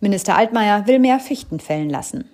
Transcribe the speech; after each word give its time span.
Minister 0.00 0.36
Altmaier 0.36 0.86
will 0.86 1.00
mehr 1.00 1.18
Fichten 1.18 1.60
fällen 1.60 1.90
lassen. 1.90 2.24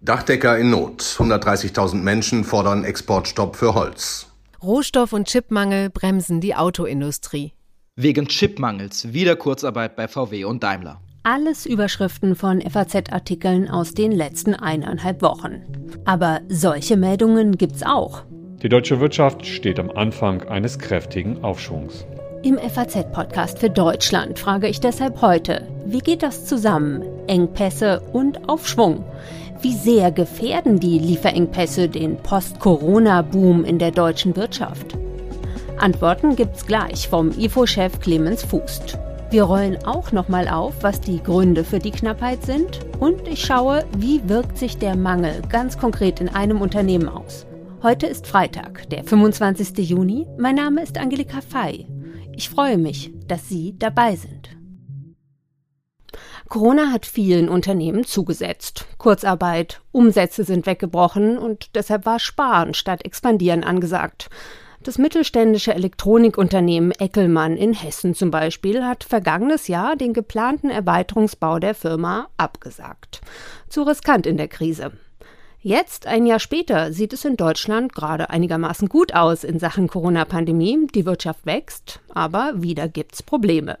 Dachdecker 0.00 0.58
in 0.58 0.70
Not. 0.70 1.02
130.000 1.02 1.94
Menschen 1.96 2.44
fordern 2.44 2.84
Exportstopp 2.84 3.56
für 3.56 3.74
Holz. 3.74 4.26
Rohstoff- 4.60 5.12
und 5.12 5.28
Chipmangel 5.28 5.90
bremsen 5.90 6.40
die 6.40 6.54
Autoindustrie. 6.54 7.52
Wegen 7.94 8.26
Chipmangels 8.26 9.12
wieder 9.12 9.36
Kurzarbeit 9.36 9.96
bei 9.96 10.08
VW 10.08 10.44
und 10.44 10.62
Daimler. 10.62 11.00
Alles 11.24 11.66
Überschriften 11.66 12.34
von 12.34 12.60
FAZ-Artikeln 12.60 13.68
aus 13.68 13.94
den 13.94 14.10
letzten 14.10 14.54
eineinhalb 14.54 15.22
Wochen. 15.22 15.62
Aber 16.04 16.40
solche 16.48 16.96
Meldungen 16.96 17.56
gibt's 17.56 17.84
auch. 17.84 18.24
Die 18.62 18.68
deutsche 18.68 18.98
Wirtschaft 18.98 19.46
steht 19.46 19.78
am 19.78 19.90
Anfang 19.90 20.42
eines 20.42 20.78
kräftigen 20.78 21.44
Aufschwungs. 21.44 22.04
Im 22.44 22.58
FAZ-Podcast 22.58 23.60
für 23.60 23.70
Deutschland 23.70 24.36
frage 24.36 24.66
ich 24.66 24.80
deshalb 24.80 25.22
heute, 25.22 25.68
wie 25.86 26.00
geht 26.00 26.24
das 26.24 26.44
zusammen? 26.44 27.04
Engpässe 27.28 28.00
und 28.12 28.48
Aufschwung. 28.48 29.04
Wie 29.60 29.72
sehr 29.72 30.10
gefährden 30.10 30.80
die 30.80 30.98
Lieferengpässe 30.98 31.88
den 31.88 32.16
Post-Corona-Boom 32.16 33.64
in 33.64 33.78
der 33.78 33.92
deutschen 33.92 34.34
Wirtschaft? 34.34 34.98
Antworten 35.78 36.34
gibt's 36.34 36.66
gleich 36.66 37.08
vom 37.08 37.30
IFO-Chef 37.30 38.00
Clemens 38.00 38.42
Fußt. 38.42 38.98
Wir 39.30 39.44
rollen 39.44 39.78
auch 39.84 40.10
nochmal 40.10 40.48
auf, 40.48 40.74
was 40.82 41.00
die 41.00 41.22
Gründe 41.22 41.62
für 41.62 41.78
die 41.78 41.92
Knappheit 41.92 42.42
sind 42.42 42.80
und 42.98 43.28
ich 43.28 43.44
schaue, 43.44 43.84
wie 43.96 44.28
wirkt 44.28 44.58
sich 44.58 44.78
der 44.78 44.96
Mangel 44.96 45.42
ganz 45.48 45.78
konkret 45.78 46.20
in 46.20 46.28
einem 46.28 46.60
Unternehmen 46.60 47.08
aus. 47.08 47.46
Heute 47.84 48.08
ist 48.08 48.26
Freitag, 48.26 48.90
der 48.90 49.04
25. 49.04 49.78
Juni. 49.88 50.26
Mein 50.38 50.56
Name 50.56 50.82
ist 50.82 50.98
Angelika 50.98 51.40
Fey. 51.40 51.86
Ich 52.34 52.48
freue 52.48 52.78
mich, 52.78 53.12
dass 53.26 53.48
Sie 53.48 53.74
dabei 53.78 54.16
sind. 54.16 54.56
Corona 56.48 56.92
hat 56.92 57.06
vielen 57.06 57.48
Unternehmen 57.48 58.04
zugesetzt. 58.04 58.86
Kurzarbeit, 58.98 59.80
Umsätze 59.90 60.44
sind 60.44 60.66
weggebrochen 60.66 61.38
und 61.38 61.74
deshalb 61.74 62.04
war 62.04 62.18
Sparen 62.18 62.74
statt 62.74 63.04
Expandieren 63.04 63.64
angesagt. 63.64 64.28
Das 64.82 64.98
mittelständische 64.98 65.74
Elektronikunternehmen 65.74 66.90
Eckelmann 66.90 67.56
in 67.56 67.72
Hessen 67.72 68.14
zum 68.14 68.30
Beispiel 68.30 68.84
hat 68.84 69.04
vergangenes 69.04 69.68
Jahr 69.68 69.96
den 69.96 70.12
geplanten 70.12 70.70
Erweiterungsbau 70.70 71.58
der 71.58 71.74
Firma 71.74 72.28
abgesagt. 72.36 73.20
Zu 73.68 73.84
riskant 73.84 74.26
in 74.26 74.36
der 74.36 74.48
Krise. 74.48 74.92
Jetzt, 75.64 76.08
ein 76.08 76.26
Jahr 76.26 76.40
später, 76.40 76.92
sieht 76.92 77.12
es 77.12 77.24
in 77.24 77.36
Deutschland 77.36 77.94
gerade 77.94 78.30
einigermaßen 78.30 78.88
gut 78.88 79.14
aus 79.14 79.44
in 79.44 79.60
Sachen 79.60 79.86
Corona-Pandemie. 79.86 80.88
Die 80.92 81.06
Wirtschaft 81.06 81.46
wächst, 81.46 82.00
aber 82.12 82.54
wieder 82.56 82.88
gibt's 82.88 83.22
Probleme. 83.22 83.78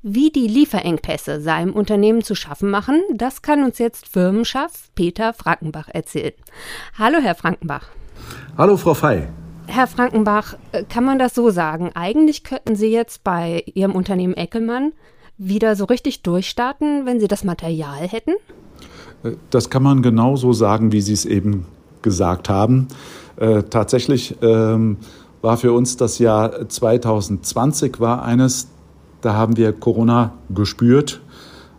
Wie 0.00 0.30
die 0.30 0.48
Lieferengpässe 0.48 1.42
seinem 1.42 1.74
Unternehmen 1.74 2.22
zu 2.22 2.34
schaffen 2.34 2.70
machen, 2.70 3.02
das 3.12 3.42
kann 3.42 3.64
uns 3.64 3.78
jetzt 3.78 4.08
Firmenchef 4.08 4.88
Peter 4.94 5.34
Frankenbach 5.34 5.88
erzählen. 5.92 6.32
Hallo, 6.98 7.18
Herr 7.20 7.34
Frankenbach. 7.34 7.88
Hallo, 8.56 8.78
Frau 8.78 8.94
Fey. 8.94 9.24
Herr 9.66 9.86
Frankenbach, 9.86 10.56
äh, 10.72 10.84
kann 10.84 11.04
man 11.04 11.18
das 11.18 11.34
so 11.34 11.50
sagen? 11.50 11.90
Eigentlich 11.94 12.44
könnten 12.44 12.76
Sie 12.76 12.90
jetzt 12.90 13.24
bei 13.24 13.62
Ihrem 13.74 13.94
Unternehmen 13.94 14.34
Eckelmann 14.34 14.94
wieder 15.36 15.76
so 15.76 15.84
richtig 15.84 16.22
durchstarten, 16.22 17.04
wenn 17.04 17.20
Sie 17.20 17.28
das 17.28 17.44
Material 17.44 18.08
hätten? 18.08 18.32
Das 19.50 19.70
kann 19.70 19.82
man 19.82 20.02
genauso 20.02 20.52
sagen, 20.52 20.92
wie 20.92 21.00
Sie 21.00 21.12
es 21.12 21.24
eben 21.24 21.66
gesagt 22.02 22.48
haben. 22.48 22.88
Äh, 23.36 23.64
tatsächlich 23.64 24.36
ähm, 24.42 24.98
war 25.42 25.56
für 25.56 25.72
uns 25.72 25.96
das 25.96 26.18
Jahr 26.18 26.68
2020 26.68 28.00
war 28.00 28.22
eines, 28.22 28.68
da 29.20 29.34
haben 29.34 29.56
wir 29.56 29.72
Corona 29.72 30.34
gespürt. 30.50 31.20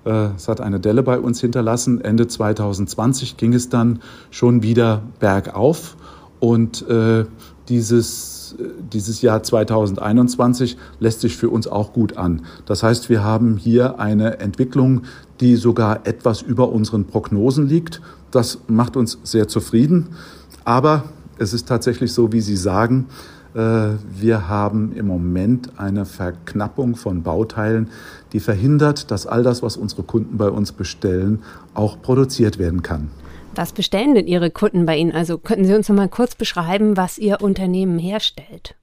Äh, 0.06 0.30
es 0.36 0.48
hat 0.48 0.62
eine 0.62 0.80
Delle 0.80 1.04
bei 1.04 1.20
uns 1.20 1.42
hinterlassen. 1.42 2.02
Ende 2.02 2.28
2020 2.28 3.38
ging 3.38 3.54
es 3.54 3.70
dann 3.70 4.00
schon 4.32 4.64
wieder 4.64 5.04
bergauf. 5.20 5.96
Und 6.40 6.88
äh, 6.90 7.26
dieses, 7.70 8.56
dieses 8.94 9.22
Jahr 9.22 9.42
2021 9.42 10.78
lässt 11.00 11.22
sich 11.22 11.38
für 11.38 11.50
uns 11.50 11.68
auch 11.68 11.94
gut 11.94 12.18
an. 12.18 12.44
Das 12.66 12.84
heißt, 12.84 13.10
wir 13.10 13.24
haben 13.24 13.58
hier 13.58 14.00
eine 14.00 14.40
Entwicklung, 14.40 15.04
die 15.40 15.56
sogar 15.56 16.06
etwas 16.08 16.42
über 16.42 16.70
unseren 16.70 17.06
Prognosen 17.06 17.68
liegt. 17.68 18.02
Das 18.32 18.60
macht 18.68 18.98
uns 18.98 19.20
sehr 19.24 19.48
zufrieden. 19.48 20.08
Aber 20.64 21.06
es 21.38 21.54
ist 21.54 21.68
tatsächlich 21.68 22.14
so, 22.14 22.32
wie 22.32 22.42
Sie 22.42 22.56
sagen, 22.56 23.08
äh, 23.54 23.92
wir 24.12 24.48
haben 24.50 24.94
im 24.94 25.08
Moment 25.08 25.80
eine 25.80 26.06
Verknappung 26.06 26.96
von 26.96 27.24
Bauteilen, 27.24 27.90
die 28.34 28.40
verhindert, 28.40 29.12
dass 29.12 29.28
all 29.28 29.44
das, 29.44 29.64
was 29.64 29.78
unsere 29.78 30.04
Kunden 30.04 30.38
bei 30.38 30.50
uns 30.50 30.72
bestellen, 30.72 31.44
auch 31.74 32.02
produziert 32.02 32.60
werden 32.60 32.82
kann. 32.82 33.10
Was 33.56 33.72
bestellen 33.72 34.16
denn 34.16 34.28
Ihre 34.28 34.52
Kunden 34.52 34.86
bei 34.86 34.98
Ihnen? 34.98 35.14
Also 35.14 35.38
könnten 35.38 35.64
Sie 35.64 35.74
uns 35.74 35.88
noch 35.88 35.96
mal 35.96 36.10
kurz 36.10 36.36
beschreiben, 36.36 36.98
was 36.98 37.18
Ihr 37.18 37.42
Unternehmen 37.42 37.98
herstellt? 37.98 38.76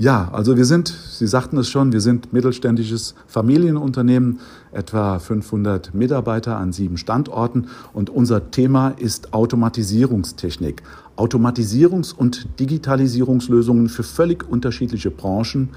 Ja, 0.00 0.28
also 0.30 0.56
wir 0.56 0.64
sind, 0.64 0.86
Sie 0.86 1.26
sagten 1.26 1.58
es 1.58 1.68
schon, 1.68 1.92
wir 1.92 2.00
sind 2.00 2.32
mittelständisches 2.32 3.16
Familienunternehmen, 3.26 4.38
etwa 4.70 5.18
500 5.18 5.92
Mitarbeiter 5.92 6.56
an 6.56 6.72
sieben 6.72 6.98
Standorten 6.98 7.66
und 7.92 8.08
unser 8.08 8.52
Thema 8.52 8.90
ist 8.90 9.34
Automatisierungstechnik. 9.34 10.84
Automatisierungs- 11.16 12.14
und 12.14 12.60
Digitalisierungslösungen 12.60 13.88
für 13.88 14.04
völlig 14.04 14.48
unterschiedliche 14.48 15.10
Branchen. 15.10 15.70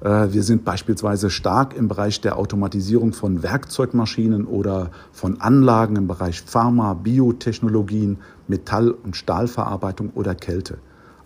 Äh, 0.00 0.28
wir 0.32 0.44
sind 0.44 0.64
beispielsweise 0.64 1.28
stark 1.28 1.76
im 1.76 1.88
Bereich 1.88 2.22
der 2.22 2.38
Automatisierung 2.38 3.12
von 3.12 3.42
Werkzeugmaschinen 3.42 4.46
oder 4.46 4.92
von 5.12 5.42
Anlagen 5.42 5.96
im 5.96 6.06
Bereich 6.06 6.40
Pharma, 6.40 6.94
Biotechnologien, 6.94 8.16
Metall- 8.46 8.92
und 8.92 9.14
Stahlverarbeitung 9.14 10.12
oder 10.14 10.34
Kälte. 10.34 10.78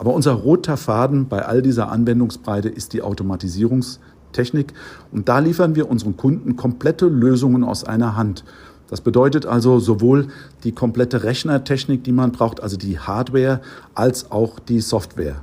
Aber 0.02 0.14
unser 0.14 0.32
roter 0.32 0.76
Faden 0.76 1.28
bei 1.28 1.46
all 1.46 1.62
dieser 1.62 1.92
Anwendungsbreite 1.92 2.68
ist 2.68 2.92
die 2.92 3.02
Automatisierungstechnik. 3.02 4.72
Und 5.12 5.28
da 5.28 5.38
liefern 5.38 5.76
wir 5.76 5.88
unseren 5.88 6.16
Kunden 6.16 6.56
komplette 6.56 7.06
Lösungen 7.06 7.62
aus 7.62 7.84
einer 7.84 8.16
Hand. 8.16 8.42
Das 8.88 9.00
bedeutet 9.00 9.46
also 9.46 9.78
sowohl 9.78 10.26
die 10.64 10.72
komplette 10.72 11.22
Rechnertechnik, 11.22 12.02
die 12.02 12.10
man 12.10 12.32
braucht, 12.32 12.60
also 12.64 12.76
die 12.76 12.98
Hardware, 12.98 13.60
als 13.94 14.32
auch 14.32 14.58
die 14.58 14.80
Software. 14.80 15.36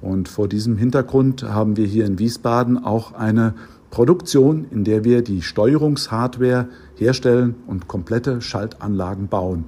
Und 0.00 0.28
vor 0.28 0.46
diesem 0.46 0.76
Hintergrund 0.76 1.42
haben 1.42 1.76
wir 1.76 1.86
hier 1.86 2.06
in 2.06 2.20
Wiesbaden 2.20 2.78
auch 2.78 3.14
eine 3.14 3.54
Produktion, 3.90 4.66
in 4.70 4.84
der 4.84 5.02
wir 5.02 5.22
die 5.22 5.42
Steuerungshardware 5.42 6.68
herstellen 6.94 7.56
und 7.66 7.88
komplette 7.88 8.42
Schaltanlagen 8.42 9.26
bauen. 9.26 9.64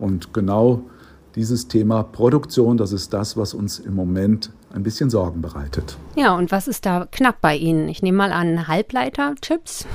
Und 0.00 0.34
genau 0.34 0.82
dieses 1.34 1.68
Thema 1.68 2.02
Produktion, 2.02 2.76
das 2.76 2.92
ist 2.92 3.12
das, 3.12 3.36
was 3.36 3.54
uns 3.54 3.78
im 3.78 3.94
Moment 3.94 4.50
ein 4.72 4.82
bisschen 4.82 5.10
Sorgen 5.10 5.40
bereitet. 5.40 5.96
Ja, 6.16 6.36
und 6.36 6.50
was 6.52 6.68
ist 6.68 6.86
da 6.86 7.06
knapp 7.10 7.40
bei 7.40 7.56
Ihnen? 7.56 7.88
Ich 7.88 8.02
nehme 8.02 8.18
mal 8.18 8.32
an 8.32 8.68
Halbleiterchips. 8.68 9.86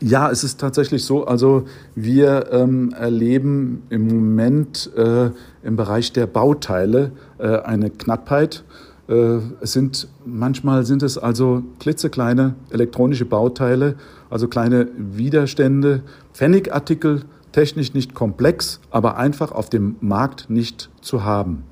Ja, 0.00 0.30
es 0.30 0.42
ist 0.42 0.58
tatsächlich 0.58 1.04
so. 1.04 1.26
Also 1.26 1.64
wir 1.94 2.48
ähm, 2.50 2.92
erleben 2.92 3.84
im 3.88 4.08
Moment 4.08 4.90
äh, 4.96 5.30
im 5.62 5.76
Bereich 5.76 6.12
der 6.12 6.26
Bauteile 6.26 7.12
äh, 7.38 7.58
eine 7.58 7.88
Knappheit. 7.88 8.64
Äh, 9.08 9.38
es 9.60 9.72
sind 9.72 10.08
manchmal 10.24 10.84
sind 10.86 11.04
es 11.04 11.18
also 11.18 11.62
klitzekleine 11.78 12.54
elektronische 12.70 13.26
Bauteile, 13.26 13.94
also 14.28 14.48
kleine 14.48 14.88
Widerstände, 14.96 16.02
Pfennigartikel, 16.32 17.22
technisch 17.52 17.94
nicht 17.94 18.14
komplex, 18.14 18.80
aber 18.90 19.16
einfach 19.16 19.52
auf 19.52 19.70
dem 19.70 19.96
Markt 20.00 20.50
nicht 20.50 20.90
zu 21.00 21.24
haben. 21.24 21.64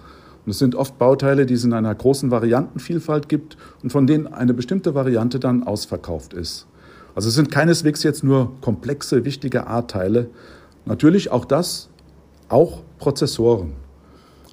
Und 0.45 0.53
es 0.53 0.59
sind 0.59 0.75
oft 0.75 0.99
Bauteile, 0.99 1.47
die 1.47 1.55
es 1.55 1.65
in 1.65 1.73
einer 1.73 1.95
großen 1.95 2.31
Variantenvielfalt 2.31 3.29
gibt 3.29 3.57
und 3.83 3.91
von 3.91 4.07
denen 4.07 4.27
eine 4.27 4.55
bestimmte 4.55 4.95
Variante 4.95 5.39
dann 5.39 5.63
ausverkauft 5.63 6.33
ist. 6.33 6.67
Also 7.15 7.29
es 7.29 7.35
sind 7.35 7.51
keineswegs 7.51 8.03
jetzt 8.03 8.25
nur 8.25 8.53
komplexe, 8.61 9.25
wichtige 9.25 9.67
A-Teile. 9.67 10.31
Natürlich 10.87 11.31
auch 11.31 11.45
das, 11.45 11.89
auch 12.49 12.83
Prozessoren. 12.99 13.73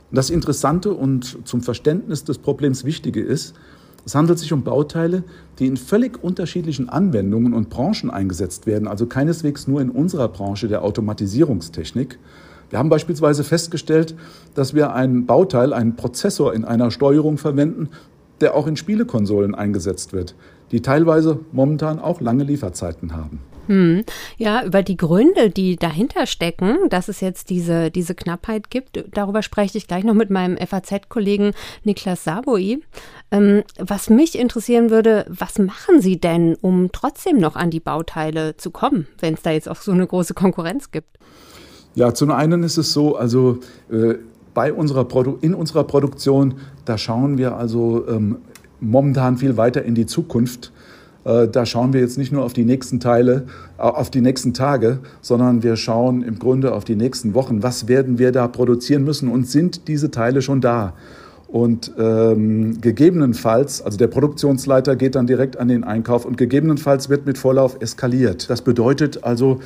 Und 0.09 0.15
das 0.15 0.29
Interessante 0.29 0.94
und 0.94 1.47
zum 1.47 1.62
Verständnis 1.62 2.24
des 2.24 2.38
Problems 2.38 2.85
Wichtige 2.85 3.21
ist, 3.21 3.56
es 4.07 4.15
handelt 4.15 4.39
sich 4.39 4.54
um 4.54 4.63
Bauteile, 4.63 5.25
die 5.59 5.68
in 5.68 5.75
völlig 5.75 6.24
unterschiedlichen 6.24 6.88
Anwendungen 6.88 7.54
und 7.54 7.69
Branchen 7.69 8.09
eingesetzt 8.09 8.65
werden, 8.65 8.88
also 8.88 9.06
keineswegs 9.06 9.68
nur 9.68 9.81
in 9.81 9.89
unserer 9.89 10.30
Branche 10.30 10.69
der 10.69 10.81
Automatisierungstechnik. 10.81 12.18
Wir 12.69 12.80
haben 12.80 12.88
beispielsweise 12.88 13.44
festgestellt, 13.44 14.15
dass 14.56 14.74
wir 14.74 14.94
ein 14.94 15.25
Bauteil, 15.25 15.74
einen 15.74 15.98
Prozessor 15.98 16.54
in 16.54 16.63
einer 16.63 16.89
Steuerung 16.89 17.38
verwenden, 17.38 17.89
der 18.39 18.56
auch 18.56 18.68
in 18.68 18.77
Spielekonsolen 18.77 19.54
eingesetzt 19.54 20.13
wird, 20.13 20.36
die 20.71 20.81
teilweise 20.81 21.42
momentan 21.51 22.00
auch 22.00 22.21
lange 22.21 22.45
Lieferzeiten 22.45 23.13
haben. 23.13 23.42
Hm. 23.67 24.03
Ja, 24.37 24.63
über 24.63 24.81
die 24.81 24.97
Gründe, 24.97 25.49
die 25.49 25.75
dahinter 25.75 26.25
stecken, 26.25 26.89
dass 26.89 27.09
es 27.09 27.21
jetzt 27.21 27.49
diese, 27.49 27.91
diese 27.91 28.15
Knappheit 28.15 28.69
gibt, 28.69 29.03
darüber 29.13 29.41
spreche 29.41 29.77
ich 29.77 29.87
gleich 29.87 30.03
noch 30.03 30.13
mit 30.13 30.29
meinem 30.29 30.57
FAZ-Kollegen 30.57 31.51
Niklas 31.83 32.23
Saboi. 32.23 32.79
Ähm, 33.31 33.63
was 33.77 34.09
mich 34.09 34.39
interessieren 34.39 34.89
würde, 34.89 35.25
was 35.29 35.59
machen 35.59 36.01
Sie 36.01 36.19
denn, 36.19 36.55
um 36.55 36.91
trotzdem 36.91 37.37
noch 37.37 37.55
an 37.55 37.69
die 37.69 37.81
Bauteile 37.81 38.55
zu 38.57 38.71
kommen, 38.71 39.07
wenn 39.19 39.33
es 39.33 39.41
da 39.41 39.51
jetzt 39.51 39.69
auch 39.69 39.81
so 39.81 39.91
eine 39.91 40.07
große 40.07 40.33
Konkurrenz 40.33 40.91
gibt? 40.91 41.17
Ja, 41.95 42.13
zum 42.13 42.31
einen 42.31 42.63
ist 42.63 42.77
es 42.77 42.93
so, 42.93 43.15
also 43.17 43.59
äh, 43.91 44.15
bei 44.53 44.71
unserer 44.71 45.05
Produ 45.05 45.37
in 45.41 45.53
unserer 45.53 45.83
Produktion, 45.83 46.55
da 46.85 46.97
schauen 46.97 47.37
wir 47.37 47.57
also 47.57 48.07
ähm, 48.07 48.37
momentan 48.79 49.37
viel 49.37 49.57
weiter 49.57 49.83
in 49.83 49.95
die 49.95 50.05
Zukunft. 50.05 50.71
Äh, 51.27 51.50
da 51.50 51.65
schauen 51.65 51.94
wir 51.94 52.00
jetzt 52.00 52.18
nicht 52.18 52.31
nur 52.31 52.44
auf 52.44 52.53
die 52.53 52.63
nächsten 52.63 53.00
Teile, 53.00 53.44
äh, 53.77 53.81
auf 53.81 54.09
die 54.09 54.21
nächsten 54.21 54.53
Tage, 54.53 55.00
sondern 55.21 55.62
wir 55.62 55.75
schauen 55.75 56.21
im 56.21 56.39
Grunde 56.39 56.74
auf 56.74 56.85
die 56.85 56.95
nächsten 56.95 57.33
Wochen. 57.33 57.62
Was 57.62 57.88
werden 57.88 58.18
wir 58.18 58.31
da 58.31 58.47
produzieren 58.47 59.03
müssen 59.03 59.29
und 59.29 59.47
sind 59.47 59.88
diese 59.88 60.09
Teile 60.09 60.41
schon 60.41 60.62
da? 60.62 60.94
Und 61.47 61.94
ähm, 61.97 62.81
gegebenenfalls, 62.81 63.81
also 63.81 63.97
der 63.97 64.07
Produktionsleiter 64.07 64.95
geht 64.95 65.15
dann 65.15 65.27
direkt 65.27 65.57
an 65.57 65.69
den 65.69 65.83
Einkauf 65.83 66.25
und 66.25 66.38
gegebenenfalls 66.38 67.09
wird 67.09 67.25
mit 67.25 67.38
Vorlauf 67.38 67.77
eskaliert. 67.81 68.50
Das 68.50 68.62
bedeutet 68.62 69.24
also, 69.24 69.59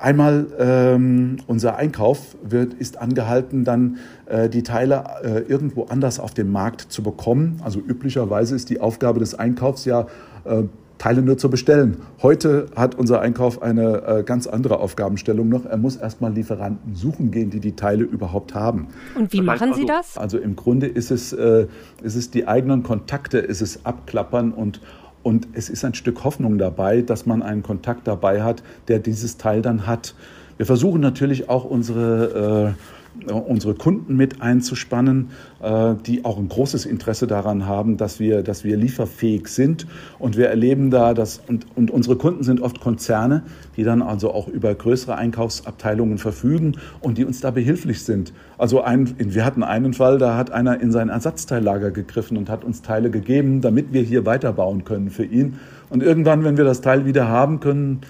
Einmal 0.00 0.46
ähm, 0.60 1.38
unser 1.48 1.74
Einkauf 1.74 2.36
wird, 2.48 2.72
ist 2.74 2.98
angehalten, 2.98 3.64
dann 3.64 3.96
äh, 4.26 4.48
die 4.48 4.62
Teile 4.62 5.02
äh, 5.24 5.40
irgendwo 5.40 5.86
anders 5.86 6.20
auf 6.20 6.34
dem 6.34 6.52
Markt 6.52 6.82
zu 6.82 7.02
bekommen. 7.02 7.60
Also 7.64 7.80
üblicherweise 7.80 8.54
ist 8.54 8.70
die 8.70 8.78
Aufgabe 8.80 9.18
des 9.18 9.34
Einkaufs 9.34 9.86
ja, 9.86 10.06
äh, 10.44 10.62
Teile 10.98 11.22
nur 11.22 11.38
zu 11.38 11.48
bestellen. 11.48 11.98
Heute 12.22 12.66
hat 12.74 12.96
unser 12.96 13.20
Einkauf 13.20 13.62
eine 13.62 14.02
äh, 14.02 14.22
ganz 14.24 14.46
andere 14.46 14.80
Aufgabenstellung 14.80 15.48
noch. 15.48 15.64
Er 15.64 15.76
muss 15.76 15.96
erstmal 15.96 16.32
Lieferanten 16.32 16.94
suchen 16.94 17.30
gehen, 17.30 17.50
die 17.50 17.60
die 17.60 17.76
Teile 17.76 18.04
überhaupt 18.04 18.54
haben. 18.54 18.88
Und 19.14 19.32
wie 19.32 19.40
machen 19.40 19.74
Sie 19.74 19.86
das? 19.86 20.18
Also 20.18 20.38
im 20.38 20.56
Grunde 20.56 20.86
ist 20.86 21.10
es, 21.10 21.32
äh, 21.32 21.66
ist 22.02 22.16
es 22.16 22.30
die 22.30 22.48
eigenen 22.48 22.82
Kontakte, 22.82 23.38
ist 23.38 23.62
es 23.62 23.84
abklappern 23.86 24.52
und 24.52 24.80
und 25.24 25.48
es 25.52 25.68
ist 25.68 25.84
ein 25.84 25.94
Stück 25.94 26.22
Hoffnung 26.24 26.58
dabei, 26.58 27.02
dass 27.02 27.26
man 27.26 27.42
einen 27.42 27.62
Kontakt 27.62 28.06
dabei 28.06 28.42
hat, 28.42 28.62
der 28.86 28.98
dieses 29.00 29.36
Teil 29.36 29.62
dann 29.62 29.86
hat. 29.86 30.14
Wir 30.56 30.64
versuchen 30.64 31.00
natürlich 31.00 31.48
auch 31.48 31.64
unsere 31.64 32.74
äh, 32.76 32.97
unsere 33.26 33.74
Kunden 33.74 34.16
mit 34.16 34.40
einzuspannen, 34.42 35.30
äh, 35.62 35.94
die 36.06 36.24
auch 36.24 36.38
ein 36.38 36.48
großes 36.48 36.86
Interesse 36.86 37.26
daran 37.26 37.66
haben, 37.66 37.96
dass 37.96 38.20
wir, 38.20 38.42
dass 38.42 38.64
wir 38.64 38.76
lieferfähig 38.76 39.48
sind. 39.48 39.86
Und 40.18 40.36
wir 40.36 40.48
erleben 40.48 40.90
da, 40.90 41.14
dass, 41.14 41.40
und, 41.46 41.66
und 41.76 41.90
unsere 41.90 42.16
Kunden 42.16 42.42
sind 42.42 42.60
oft 42.60 42.80
Konzerne, 42.80 43.42
die 43.76 43.84
dann 43.84 44.02
also 44.02 44.32
auch 44.32 44.48
über 44.48 44.74
größere 44.74 45.16
Einkaufsabteilungen 45.16 46.18
verfügen 46.18 46.76
und 47.00 47.18
die 47.18 47.24
uns 47.24 47.40
da 47.40 47.50
behilflich 47.50 48.02
sind. 48.02 48.32
Also 48.56 48.82
ein, 48.82 49.14
wir 49.18 49.44
hatten 49.44 49.62
einen 49.62 49.94
Fall, 49.94 50.18
da 50.18 50.36
hat 50.36 50.50
einer 50.50 50.80
in 50.80 50.92
sein 50.92 51.08
Ersatzteillager 51.08 51.90
gegriffen 51.90 52.36
und 52.36 52.48
hat 52.50 52.64
uns 52.64 52.82
Teile 52.82 53.10
gegeben, 53.10 53.60
damit 53.60 53.92
wir 53.92 54.02
hier 54.02 54.26
weiterbauen 54.26 54.84
können 54.84 55.10
für 55.10 55.24
ihn. 55.24 55.58
Und 55.90 56.02
irgendwann, 56.02 56.44
wenn 56.44 56.56
wir 56.56 56.64
das 56.64 56.80
Teil 56.80 57.06
wieder 57.06 57.28
haben 57.28 57.60
können, 57.60 58.00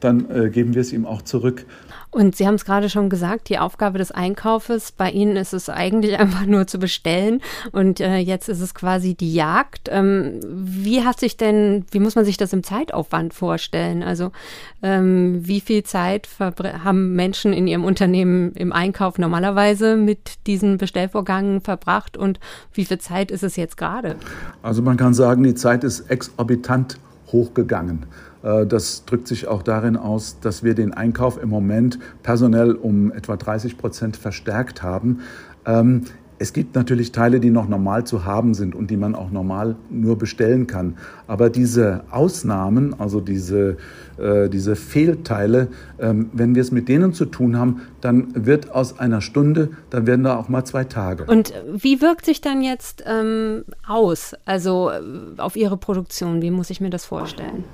dann 0.00 0.30
äh, 0.30 0.50
geben 0.50 0.74
wir 0.74 0.80
es 0.80 0.92
ihm 0.92 1.06
auch 1.06 1.22
zurück. 1.22 1.66
Und 2.10 2.36
Sie 2.36 2.46
haben 2.46 2.54
es 2.54 2.64
gerade 2.64 2.88
schon 2.88 3.10
gesagt, 3.10 3.50
die 3.50 3.58
Aufgabe 3.58 3.98
des 3.98 4.10
Einkaufes, 4.12 4.92
bei 4.92 5.10
Ihnen 5.10 5.36
ist 5.36 5.52
es 5.52 5.68
eigentlich 5.68 6.18
einfach 6.20 6.46
nur 6.46 6.66
zu 6.66 6.78
bestellen 6.78 7.42
und 7.72 8.00
äh, 8.00 8.16
jetzt 8.16 8.48
ist 8.48 8.60
es 8.60 8.74
quasi 8.74 9.14
die 9.14 9.34
Jagd. 9.34 9.88
Ähm, 9.92 10.40
wie 10.48 11.04
hat 11.04 11.20
sich 11.20 11.36
denn, 11.36 11.84
wie 11.90 12.00
muss 12.00 12.14
man 12.14 12.24
sich 12.24 12.38
das 12.38 12.52
im 12.52 12.62
Zeitaufwand 12.62 13.34
vorstellen? 13.34 14.02
Also 14.02 14.32
ähm, 14.82 15.46
wie 15.46 15.60
viel 15.60 15.82
Zeit 15.82 16.28
haben 16.38 17.14
Menschen 17.14 17.52
in 17.52 17.66
ihrem 17.66 17.84
Unternehmen 17.84 18.52
im 18.52 18.72
Einkauf 18.72 19.18
normalerweise 19.18 19.96
mit 19.96 20.46
diesen 20.46 20.78
Bestellvorgängen 20.78 21.60
verbracht 21.60 22.16
und 22.16 22.40
wie 22.72 22.86
viel 22.86 22.98
Zeit 22.98 23.30
ist 23.30 23.42
es 23.42 23.56
jetzt 23.56 23.76
gerade? 23.76 24.16
Also 24.62 24.80
man 24.80 24.96
kann 24.96 25.12
sagen, 25.12 25.42
die 25.42 25.54
Zeit 25.54 25.84
ist 25.84 26.10
exorbitant 26.10 26.98
hochgegangen. 27.32 28.06
Äh, 28.42 28.66
das 28.66 29.04
drückt 29.04 29.28
sich 29.28 29.46
auch 29.48 29.62
darin 29.62 29.96
aus, 29.96 30.38
dass 30.40 30.62
wir 30.62 30.74
den 30.74 30.92
Einkauf 30.92 31.40
im 31.42 31.48
Moment 31.48 31.98
personell 32.22 32.72
um 32.72 33.12
etwa 33.12 33.36
30 33.36 33.78
Prozent 33.78 34.16
verstärkt 34.16 34.82
haben. 34.82 35.20
Es 36.40 36.52
gibt 36.52 36.76
natürlich 36.76 37.10
Teile, 37.10 37.40
die 37.40 37.50
noch 37.50 37.68
normal 37.68 38.04
zu 38.04 38.24
haben 38.24 38.54
sind 38.54 38.74
und 38.74 38.90
die 38.90 38.96
man 38.96 39.14
auch 39.14 39.30
normal 39.30 39.76
nur 39.90 40.16
bestellen 40.16 40.66
kann. 40.68 40.96
Aber 41.26 41.50
diese 41.50 42.04
Ausnahmen, 42.10 42.94
also 42.98 43.20
diese, 43.20 43.76
äh, 44.18 44.48
diese 44.48 44.76
Fehlteile, 44.76 45.68
ähm, 45.98 46.30
wenn 46.32 46.54
wir 46.54 46.62
es 46.62 46.70
mit 46.70 46.88
denen 46.88 47.12
zu 47.12 47.24
tun 47.24 47.58
haben, 47.58 47.82
dann 48.00 48.46
wird 48.46 48.70
aus 48.70 49.00
einer 49.00 49.20
Stunde, 49.20 49.70
dann 49.90 50.06
werden 50.06 50.22
da 50.22 50.36
auch 50.36 50.48
mal 50.48 50.64
zwei 50.64 50.84
Tage. 50.84 51.24
Und 51.24 51.52
wie 51.74 52.00
wirkt 52.00 52.24
sich 52.24 52.40
dann 52.40 52.62
jetzt 52.62 53.02
ähm, 53.06 53.64
aus, 53.86 54.34
also 54.44 54.90
äh, 54.90 55.40
auf 55.40 55.56
Ihre 55.56 55.76
Produktion? 55.76 56.40
Wie 56.40 56.52
muss 56.52 56.70
ich 56.70 56.80
mir 56.80 56.90
das 56.90 57.04
vorstellen? 57.04 57.64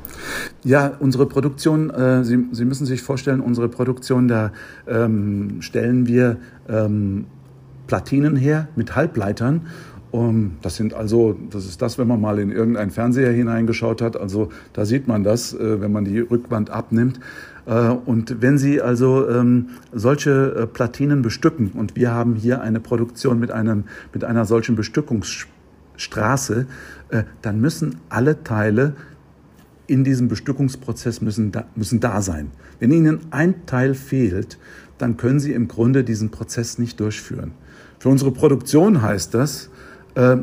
Ja, 0.65 0.93
unsere 1.01 1.27
Produktion, 1.27 1.91
äh, 1.91 2.25
Sie, 2.25 2.47
Sie 2.53 2.65
müssen 2.65 2.87
sich 2.87 3.03
vorstellen, 3.03 3.41
unsere 3.41 3.69
Produktion, 3.69 4.27
da 4.27 4.53
ähm, 4.89 5.61
stellen 5.61 6.07
wir 6.07 6.39
ähm, 6.69 7.27
Platinen 7.87 8.37
her 8.37 8.69
mit 8.77 8.97
Halbleitern. 8.97 9.63
Um, 10.11 10.59
das 10.63 10.77
sind 10.77 10.95
also, 10.95 11.37
das 11.51 11.67
ist 11.67 11.83
das, 11.83 11.99
wenn 11.99 12.07
man 12.07 12.21
mal 12.21 12.39
in 12.39 12.53
irgendeinen 12.53 12.93
Fernseher 12.93 13.33
hineingeschaut 13.33 14.01
hat. 14.01 14.17
Also 14.17 14.51
da 14.73 14.85
sieht 14.85 15.09
man 15.09 15.25
das, 15.25 15.53
äh, 15.55 15.81
wenn 15.81 15.91
man 15.91 16.05
die 16.05 16.21
Rückwand 16.21 16.71
abnimmt. 16.71 17.19
Äh, 17.67 17.89
und 17.89 18.41
wenn 18.41 18.57
Sie 18.57 18.81
also 18.81 19.29
ähm, 19.29 19.71
solche 19.93 20.55
äh, 20.55 20.67
Platinen 20.69 21.23
bestücken, 21.23 21.73
und 21.73 21.97
wir 21.97 22.13
haben 22.13 22.37
hier 22.37 22.61
eine 22.61 22.79
Produktion 22.79 23.41
mit, 23.41 23.51
einem, 23.51 23.85
mit 24.13 24.23
einer 24.23 24.45
solchen 24.45 24.77
Bestückungsstraße, 24.77 26.67
äh, 27.09 27.25
dann 27.43 27.61
müssen 27.61 27.97
alle 28.09 28.45
Teile 28.45 28.95
in 29.87 30.05
diesem 30.05 30.29
Bestückungsprozess 30.29 31.21
müssen 31.21 31.53
da, 31.53 31.65
müssen 31.75 32.01
da 32.01 32.23
sein. 32.23 32.53
Wenn 32.79 32.91
Ihnen 32.91 33.21
ein 33.31 33.67
Teil 33.67 33.95
fehlt, 33.95 34.59
dann 34.99 35.17
können 35.17 35.41
Sie 35.41 35.53
im 35.53 35.69
Grunde 35.69 36.05
diesen 36.05 36.31
Prozess 36.31 36.79
nicht 36.79 37.01
durchführen. 37.01 37.53
Für 38.05 38.11
unsere 38.11 38.33
Produktion 38.33 39.01
heißt 39.01 39.33
das, 39.33 39.71
äh, 40.15 40.37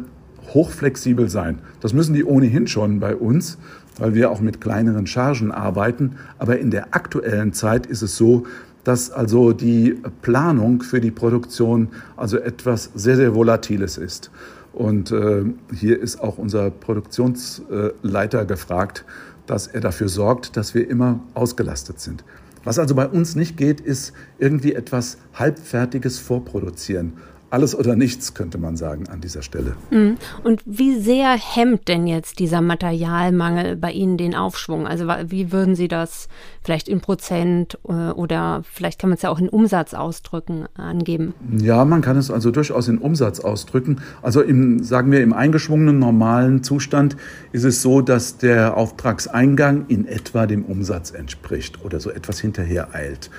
hochflexibel 0.52 1.30
sein. 1.30 1.60
Das 1.80 1.94
müssen 1.94 2.16
die 2.16 2.26
ohnehin 2.26 2.66
schon 2.66 3.00
bei 3.00 3.16
uns, 3.16 3.60
weil 4.00 4.16
wir 4.16 4.32
auch 4.32 4.40
mit 4.40 4.62
kleineren 4.62 5.06
Chargen 5.06 5.52
arbeiten. 5.52 6.16
Aber 6.40 6.58
in 6.58 6.72
der 6.72 6.96
aktuellen 6.96 7.54
Zeit 7.54 7.86
ist 7.86 8.02
es 8.02 8.18
so, 8.18 8.48
dass 8.84 9.12
also 9.12 9.54
die 9.54 9.96
Planung 10.24 10.82
für 10.82 11.00
die 11.00 11.12
Produktion 11.12 11.90
also 12.18 12.40
etwas 12.40 12.90
sehr, 12.96 13.16
sehr 13.16 13.36
Volatiles 13.36 14.00
ist. 14.00 14.32
Und 14.74 15.12
äh, 15.12 15.44
hier 15.72 16.02
ist 16.02 16.20
auch 16.20 16.40
unser 16.40 16.72
Produktionsleiter 16.72 18.46
gefragt, 18.46 19.06
dass 19.46 19.68
er 19.68 19.82
dafür 19.82 20.10
sorgt, 20.10 20.58
dass 20.58 20.74
wir 20.74 20.90
immer 20.90 21.20
ausgelastet 21.36 22.00
sind. 22.00 22.24
Was 22.64 22.80
also 22.80 22.96
bei 22.96 23.08
uns 23.08 23.36
nicht 23.36 23.56
geht, 23.56 23.82
ist 23.82 24.14
irgendwie 24.40 24.74
etwas 24.74 25.20
Halbfertiges 25.36 26.18
vorproduzieren 26.18 27.14
alles 27.52 27.78
oder 27.78 27.96
nichts, 27.96 28.34
könnte 28.34 28.58
man 28.58 28.78
sagen, 28.78 29.10
an 29.10 29.20
dieser 29.22 29.42
Stelle. 29.42 29.76
Mhm. 29.92 30.18
Und 30.44 30.62
wie 30.66 31.00
sehr 31.00 31.38
hemmt 31.38 31.90
denn 31.90 32.08
jetzt 32.08 32.40
dieser 32.40 32.62
Materialmangel 32.62 33.76
bei 33.76 33.92
Ihnen 33.92 34.18
den 34.18 34.36
Aufschwung? 34.36 34.88
Also 34.88 35.06
wie 35.28 35.52
würden 35.52 35.76
Sie 35.76 35.90
das 35.90 36.30
vielleicht 36.64 36.88
in 36.88 37.02
Prozent 37.02 37.78
äh, 37.88 38.12
oder 38.12 38.64
vielleicht 38.64 39.00
kann 39.00 39.10
man 39.10 39.18
es 39.18 39.22
ja 39.22 39.30
auch 39.30 39.40
in 39.40 39.50
Umsatz 39.50 39.94
ausdrücken, 39.94 40.66
angeben? 40.76 41.34
Ja, 41.58 41.84
man 41.84 42.02
kann 42.02 42.16
es 42.16 42.32
also 42.32 42.52
durchaus 42.52 42.88
in 42.88 42.98
Umsatz 42.98 43.42
ausdrücken. 43.42 43.98
Also 44.22 44.42
im, 44.42 44.82
sagen 44.82 45.12
wir, 45.12 45.22
im 45.22 45.34
eingeschwungenen 45.34 46.00
normalen 46.00 46.64
Zustand 46.64 47.18
ist 47.52 47.66
es 47.66 47.82
so, 47.82 48.02
dass 48.02 48.38
der 48.38 48.78
Auftragseingang 48.78 49.86
in 49.90 50.08
etwa 50.08 50.48
dem 50.48 50.64
Umsatz 50.64 51.12
entspricht 51.12 51.84
oder 51.84 52.00
so 52.00 52.10
etwas 52.10 52.40
hinterher 52.40 52.96
eilt. 52.96 53.30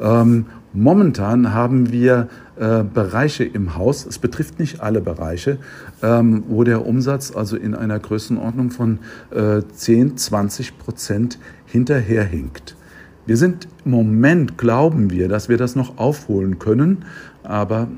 Ähm, 0.00 0.46
momentan 0.72 1.54
haben 1.54 1.92
wir 1.92 2.28
äh, 2.58 2.84
Bereiche 2.84 3.44
im 3.44 3.76
Haus, 3.76 4.06
es 4.06 4.18
betrifft 4.18 4.58
nicht 4.58 4.80
alle 4.80 5.00
Bereiche, 5.00 5.58
ähm, 6.02 6.44
wo 6.48 6.64
der 6.64 6.86
Umsatz 6.86 7.34
also 7.34 7.56
in 7.56 7.74
einer 7.74 7.98
Größenordnung 7.98 8.70
von 8.70 8.98
äh, 9.30 9.62
10, 9.72 10.16
20 10.16 10.78
Prozent 10.78 11.38
hinterherhinkt. 11.66 12.76
Wir 13.24 13.36
sind 13.36 13.68
im 13.84 13.92
Moment, 13.92 14.58
glauben 14.58 15.10
wir, 15.10 15.28
dass 15.28 15.48
wir 15.48 15.56
das 15.56 15.76
noch 15.76 15.96
aufholen 15.98 16.58
können, 16.58 17.04
aber 17.44 17.88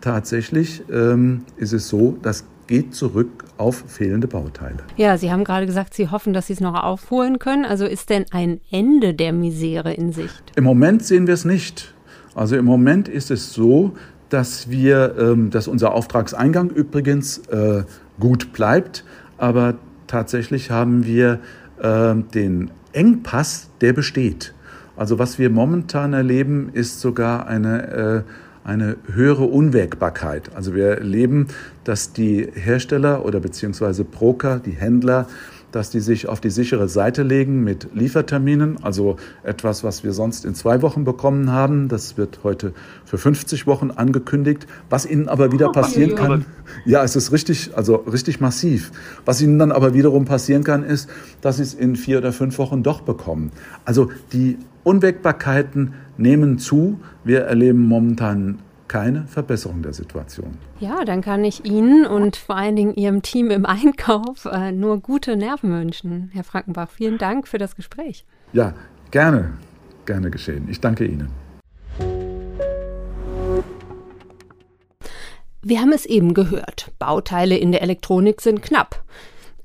tatsächlich 0.00 0.82
ähm, 0.90 1.42
ist 1.56 1.72
es 1.72 1.88
so, 1.88 2.18
dass 2.22 2.44
geht 2.66 2.94
zurück 2.94 3.44
auf 3.56 3.84
fehlende 3.86 4.26
Bauteile. 4.26 4.78
Ja, 4.96 5.16
Sie 5.18 5.30
haben 5.30 5.44
gerade 5.44 5.66
gesagt, 5.66 5.94
Sie 5.94 6.08
hoffen, 6.08 6.32
dass 6.32 6.46
Sie 6.48 6.54
es 6.54 6.60
noch 6.60 6.74
aufholen 6.82 7.38
können. 7.38 7.64
Also 7.64 7.86
ist 7.86 8.10
denn 8.10 8.24
ein 8.30 8.60
Ende 8.70 9.14
der 9.14 9.32
Misere 9.32 9.92
in 9.92 10.12
Sicht? 10.12 10.52
Im 10.56 10.64
Moment 10.64 11.04
sehen 11.04 11.26
wir 11.26 11.34
es 11.34 11.44
nicht. 11.44 11.94
Also 12.34 12.56
im 12.56 12.64
Moment 12.64 13.08
ist 13.08 13.30
es 13.30 13.52
so, 13.52 13.92
dass 14.28 14.68
wir, 14.68 15.14
ähm, 15.18 15.50
dass 15.50 15.68
unser 15.68 15.94
Auftragseingang 15.94 16.70
übrigens 16.70 17.38
äh, 17.48 17.84
gut 18.18 18.52
bleibt, 18.52 19.04
aber 19.38 19.74
tatsächlich 20.06 20.70
haben 20.70 21.06
wir 21.06 21.40
äh, 21.80 22.14
den 22.34 22.70
Engpass, 22.92 23.68
der 23.80 23.92
besteht. 23.92 24.54
Also 24.96 25.18
was 25.18 25.38
wir 25.38 25.50
momentan 25.50 26.12
erleben, 26.12 26.70
ist 26.72 27.00
sogar 27.00 27.46
eine, 27.46 28.24
äh, 28.64 28.68
eine 28.68 28.96
höhere 29.12 29.44
Unwägbarkeit. 29.44 30.50
Also 30.54 30.74
wir 30.74 30.98
erleben, 30.98 31.48
dass 31.82 32.12
die 32.12 32.48
Hersteller 32.54 33.24
oder 33.24 33.40
beziehungsweise 33.40 34.04
Broker, 34.04 34.58
die 34.58 34.72
Händler, 34.72 35.26
dass 35.74 35.90
die 35.90 35.98
sich 35.98 36.28
auf 36.28 36.40
die 36.40 36.50
sichere 36.50 36.88
Seite 36.88 37.24
legen 37.24 37.64
mit 37.64 37.88
Lieferterminen, 37.94 38.84
also 38.84 39.16
etwas, 39.42 39.82
was 39.82 40.04
wir 40.04 40.12
sonst 40.12 40.44
in 40.44 40.54
zwei 40.54 40.82
Wochen 40.82 41.04
bekommen 41.04 41.50
haben. 41.50 41.88
Das 41.88 42.16
wird 42.16 42.40
heute 42.44 42.72
für 43.04 43.18
50 43.18 43.66
Wochen 43.66 43.90
angekündigt. 43.90 44.68
Was 44.88 45.04
ihnen 45.04 45.28
aber 45.28 45.50
wieder 45.50 45.72
passieren 45.72 46.14
kann, 46.14 46.44
ja, 46.84 47.02
es 47.02 47.16
ist 47.16 47.32
richtig, 47.32 47.72
also 47.74 47.96
richtig 47.96 48.40
massiv. 48.40 48.92
Was 49.24 49.42
ihnen 49.42 49.58
dann 49.58 49.72
aber 49.72 49.94
wiederum 49.94 50.26
passieren 50.26 50.62
kann, 50.62 50.84
ist, 50.84 51.10
dass 51.40 51.56
sie 51.56 51.64
es 51.64 51.74
in 51.74 51.96
vier 51.96 52.18
oder 52.18 52.32
fünf 52.32 52.56
Wochen 52.58 52.84
doch 52.84 53.00
bekommen. 53.00 53.50
Also 53.84 54.10
die 54.32 54.58
Unwägbarkeiten 54.84 55.94
nehmen 56.16 56.58
zu. 56.58 57.00
Wir 57.24 57.40
erleben 57.40 57.82
momentan 57.82 58.60
keine 58.88 59.26
Verbesserung 59.26 59.82
der 59.82 59.92
Situation. 59.92 60.58
Ja, 60.80 61.04
dann 61.04 61.20
kann 61.20 61.44
ich 61.44 61.64
Ihnen 61.64 62.06
und 62.06 62.36
vor 62.36 62.56
allen 62.56 62.76
Dingen 62.76 62.94
Ihrem 62.94 63.22
Team 63.22 63.50
im 63.50 63.66
Einkauf 63.66 64.44
äh, 64.44 64.72
nur 64.72 65.00
gute 65.00 65.36
Nerven 65.36 65.70
wünschen. 65.72 66.30
Herr 66.32 66.44
Frankenbach, 66.44 66.90
vielen 66.90 67.18
Dank 67.18 67.48
für 67.48 67.58
das 67.58 67.76
Gespräch. 67.76 68.24
Ja, 68.52 68.74
gerne, 69.10 69.52
gerne 70.06 70.30
geschehen. 70.30 70.68
Ich 70.70 70.80
danke 70.80 71.06
Ihnen. 71.06 71.30
Wir 75.62 75.80
haben 75.80 75.92
es 75.92 76.04
eben 76.04 76.34
gehört. 76.34 76.90
Bauteile 76.98 77.56
in 77.56 77.72
der 77.72 77.80
Elektronik 77.80 78.42
sind 78.42 78.60
knapp. 78.60 79.02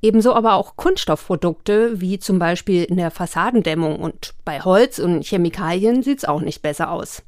Ebenso 0.02 0.34
aber 0.34 0.54
auch 0.54 0.78
Kunststoffprodukte, 0.78 2.00
wie 2.00 2.20
zum 2.20 2.40
Beispiel 2.40 2.86
in 2.86 2.96
der 2.96 3.12
Fassadendämmung. 3.12 3.98
Und 3.98 4.34
bei 4.46 4.62
Holz 4.62 5.00
und 5.00 5.26
Chemikalien 5.26 6.02
sieht 6.02 6.20
es 6.20 6.26
auch 6.26 6.40
nicht 6.40 6.62
besser 6.62 6.90
aus. 6.90 7.22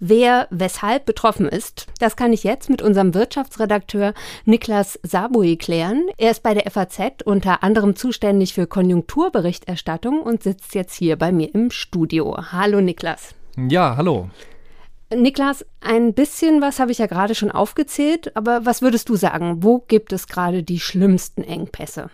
Wer 0.00 0.46
weshalb 0.50 1.06
betroffen 1.06 1.48
ist, 1.48 1.86
das 1.98 2.14
kann 2.14 2.32
ich 2.32 2.44
jetzt 2.44 2.70
mit 2.70 2.82
unserem 2.82 3.14
Wirtschaftsredakteur 3.14 4.14
Niklas 4.44 5.00
Sabui 5.02 5.56
klären. 5.56 6.06
Er 6.18 6.30
ist 6.30 6.44
bei 6.44 6.54
der 6.54 6.70
FAZ 6.70 7.22
unter 7.24 7.64
anderem 7.64 7.96
zuständig 7.96 8.54
für 8.54 8.68
Konjunkturberichterstattung 8.68 10.20
und 10.20 10.44
sitzt 10.44 10.76
jetzt 10.76 10.94
hier 10.94 11.16
bei 11.16 11.32
mir 11.32 11.52
im 11.52 11.72
Studio. 11.72 12.36
Hallo 12.52 12.80
Niklas. 12.80 13.34
Ja, 13.56 13.96
hallo. 13.96 14.30
Niklas, 15.12 15.66
ein 15.80 16.14
bisschen 16.14 16.60
was 16.60 16.78
habe 16.78 16.92
ich 16.92 16.98
ja 16.98 17.06
gerade 17.06 17.34
schon 17.34 17.50
aufgezählt, 17.50 18.36
aber 18.36 18.66
was 18.66 18.82
würdest 18.82 19.08
du 19.08 19.16
sagen, 19.16 19.64
wo 19.64 19.78
gibt 19.80 20.12
es 20.12 20.28
gerade 20.28 20.62
die 20.62 20.78
schlimmsten 20.78 21.42
Engpässe? 21.42 22.08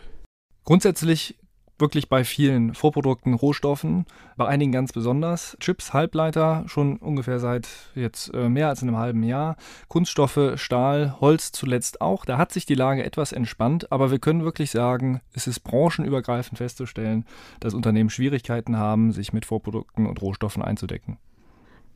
Grundsätzlich 0.65 1.37
wirklich 1.79 2.09
bei 2.09 2.25
vielen 2.25 2.75
Vorprodukten, 2.75 3.35
Rohstoffen, 3.35 4.07
bei 4.37 4.47
einigen 4.47 4.73
ganz 4.73 4.93
besonders. 4.93 5.57
Chips, 5.61 5.93
Halbleiter, 5.93 6.65
schon 6.67 6.97
ungefähr 6.99 7.41
seit 7.41 7.69
jetzt 7.95 8.33
äh, 8.35 8.49
mehr 8.49 8.69
als 8.69 8.83
einem 8.83 8.97
halben 8.97 9.23
Jahr. 9.23 9.57
Kunststoffe, 9.89 10.53
Stahl, 10.57 11.17
Holz 11.21 11.53
zuletzt 11.53 12.01
auch. 12.01 12.25
Da 12.25 12.39
hat 12.39 12.53
sich 12.53 12.67
die 12.67 12.75
Lage 12.75 13.05
etwas 13.05 13.33
entspannt, 13.33 13.91
aber 13.91 14.11
wir 14.11 14.19
können 14.19 14.45
wirklich 14.45 14.71
sagen, 14.71 15.21
es 15.33 15.47
ist 15.47 15.61
branchenübergreifend 15.61 16.59
festzustellen, 16.59 17.25
dass 17.61 17.75
Unternehmen 17.75 18.11
Schwierigkeiten 18.11 18.77
haben, 18.77 19.13
sich 19.13 19.33
mit 19.33 19.45
Vorprodukten 19.45 20.07
und 20.07 20.23
Rohstoffen 20.23 20.63
einzudecken. 20.63 21.19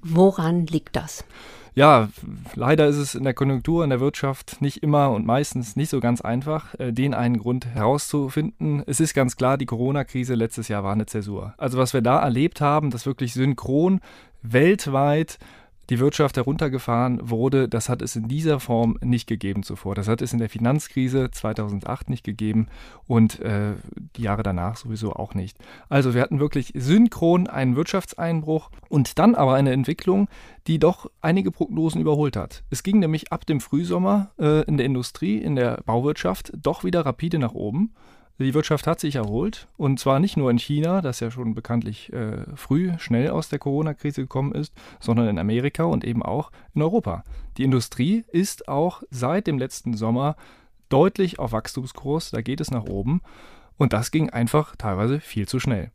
Woran 0.02 0.66
liegt 0.66 0.96
das? 0.96 1.24
Ja, 1.74 2.08
leider 2.56 2.88
ist 2.88 2.96
es 2.96 3.14
in 3.14 3.22
der 3.22 3.34
Konjunktur, 3.34 3.84
in 3.84 3.90
der 3.90 4.00
Wirtschaft 4.00 4.60
nicht 4.60 4.82
immer 4.82 5.12
und 5.12 5.24
meistens 5.24 5.76
nicht 5.76 5.90
so 5.90 6.00
ganz 6.00 6.20
einfach, 6.20 6.74
äh, 6.80 6.92
den 6.92 7.14
einen 7.14 7.38
Grund 7.38 7.66
herauszufinden. 7.66 8.82
Es 8.86 8.98
ist 8.98 9.14
ganz 9.14 9.36
klar, 9.36 9.56
die 9.58 9.66
Corona-Krise 9.66 10.34
letztes 10.34 10.66
Jahr 10.66 10.82
war 10.82 10.92
eine 10.92 11.06
Zäsur. 11.06 11.54
Also 11.56 11.78
was 11.78 11.94
wir 11.94 12.00
da 12.00 12.20
erlebt 12.20 12.60
haben, 12.60 12.90
dass 12.90 13.06
wirklich 13.06 13.32
synchron 13.32 14.00
weltweit 14.42 15.38
die 15.90 15.98
Wirtschaft 15.98 16.36
heruntergefahren 16.36 17.30
wurde, 17.30 17.68
das 17.68 17.88
hat 17.88 18.02
es 18.02 18.14
in 18.14 18.28
dieser 18.28 18.60
Form 18.60 18.98
nicht 19.02 19.26
gegeben 19.26 19.62
zuvor. 19.62 19.94
Das 19.94 20.08
hat 20.08 20.20
es 20.20 20.32
in 20.32 20.38
der 20.38 20.50
Finanzkrise 20.50 21.30
2008 21.30 22.10
nicht 22.10 22.24
gegeben 22.24 22.68
und 23.06 23.40
äh, 23.40 23.72
die 24.16 24.22
Jahre 24.22 24.42
danach 24.42 24.76
sowieso 24.76 25.14
auch 25.14 25.34
nicht. 25.34 25.56
Also 25.88 26.14
wir 26.14 26.20
hatten 26.20 26.40
wirklich 26.40 26.72
synchron 26.74 27.46
einen 27.46 27.76
Wirtschaftseinbruch 27.76 28.70
und 28.88 29.18
dann 29.18 29.34
aber 29.34 29.54
eine 29.54 29.72
Entwicklung, 29.72 30.28
die 30.66 30.78
doch 30.78 31.10
einige 31.22 31.50
Prognosen 31.50 32.00
überholt 32.00 32.36
hat. 32.36 32.62
Es 32.70 32.82
ging 32.82 32.98
nämlich 32.98 33.32
ab 33.32 33.46
dem 33.46 33.60
Frühsommer 33.60 34.30
äh, 34.38 34.64
in 34.64 34.76
der 34.76 34.86
Industrie, 34.86 35.38
in 35.38 35.56
der 35.56 35.80
Bauwirtschaft 35.86 36.52
doch 36.54 36.84
wieder 36.84 37.06
rapide 37.06 37.38
nach 37.38 37.54
oben. 37.54 37.94
Die 38.40 38.54
Wirtschaft 38.54 38.86
hat 38.86 39.00
sich 39.00 39.16
erholt 39.16 39.66
und 39.76 39.98
zwar 39.98 40.20
nicht 40.20 40.36
nur 40.36 40.48
in 40.48 40.58
China, 40.58 41.02
das 41.02 41.18
ja 41.18 41.28
schon 41.28 41.54
bekanntlich 41.54 42.12
äh, 42.12 42.44
früh, 42.54 42.92
schnell 42.98 43.30
aus 43.30 43.48
der 43.48 43.58
Corona-Krise 43.58 44.22
gekommen 44.22 44.52
ist, 44.52 44.72
sondern 45.00 45.26
in 45.26 45.38
Amerika 45.40 45.82
und 45.84 46.04
eben 46.04 46.22
auch 46.22 46.52
in 46.72 46.82
Europa. 46.82 47.24
Die 47.56 47.64
Industrie 47.64 48.24
ist 48.28 48.68
auch 48.68 49.02
seit 49.10 49.48
dem 49.48 49.58
letzten 49.58 49.94
Sommer 49.94 50.36
deutlich 50.88 51.40
auf 51.40 51.50
Wachstumskurs, 51.50 52.30
da 52.30 52.40
geht 52.40 52.60
es 52.60 52.70
nach 52.70 52.84
oben 52.84 53.22
und 53.76 53.92
das 53.92 54.12
ging 54.12 54.30
einfach 54.30 54.76
teilweise 54.76 55.18
viel 55.18 55.48
zu 55.48 55.58
schnell. 55.58 55.90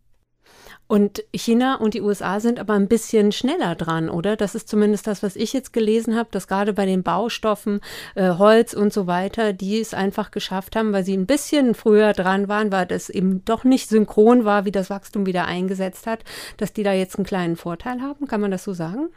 Und 0.88 1.24
China 1.34 1.76
und 1.76 1.94
die 1.94 2.02
USA 2.02 2.40
sind 2.40 2.60
aber 2.60 2.74
ein 2.74 2.88
bisschen 2.88 3.32
schneller 3.32 3.76
dran, 3.76 4.10
oder? 4.10 4.36
Das 4.36 4.54
ist 4.54 4.68
zumindest 4.68 5.08
das, 5.08 5.24
was 5.24 5.36
ich 5.36 5.54
jetzt 5.54 5.74
gelesen 5.74 6.16
habe, 6.16 6.30
dass 6.32 6.48
gerade 6.48 6.74
bei 6.74 6.86
den 6.86 7.04
Baustoffen, 7.04 7.80
äh, 8.16 8.32
Holz 8.32 8.74
und 8.74 8.92
so 8.94 9.08
weiter, 9.08 9.54
die 9.54 9.80
es 9.80 9.94
einfach 9.94 10.32
geschafft 10.32 10.76
haben, 10.76 10.94
weil 10.94 11.04
sie 11.04 11.16
ein 11.16 11.26
bisschen 11.26 11.74
früher 11.74 12.14
dran 12.14 12.48
waren, 12.48 12.72
weil 12.72 12.86
das 12.86 13.10
eben 13.10 13.44
doch 13.46 13.64
nicht 13.64 13.90
synchron 13.90 14.46
war, 14.46 14.66
wie 14.66 14.72
das 14.72 14.90
Wachstum 14.90 15.26
wieder 15.26 15.46
eingesetzt 15.46 16.06
hat, 16.06 16.20
dass 16.58 16.74
die 16.74 16.84
da 16.84 16.94
jetzt 16.94 17.18
einen 17.18 17.26
kleinen 17.26 17.56
Vorteil 17.56 18.02
haben. 18.02 18.28
Kann 18.28 18.42
man 18.42 18.52
das 18.52 18.64
so 18.64 18.74
sagen? 18.74 19.10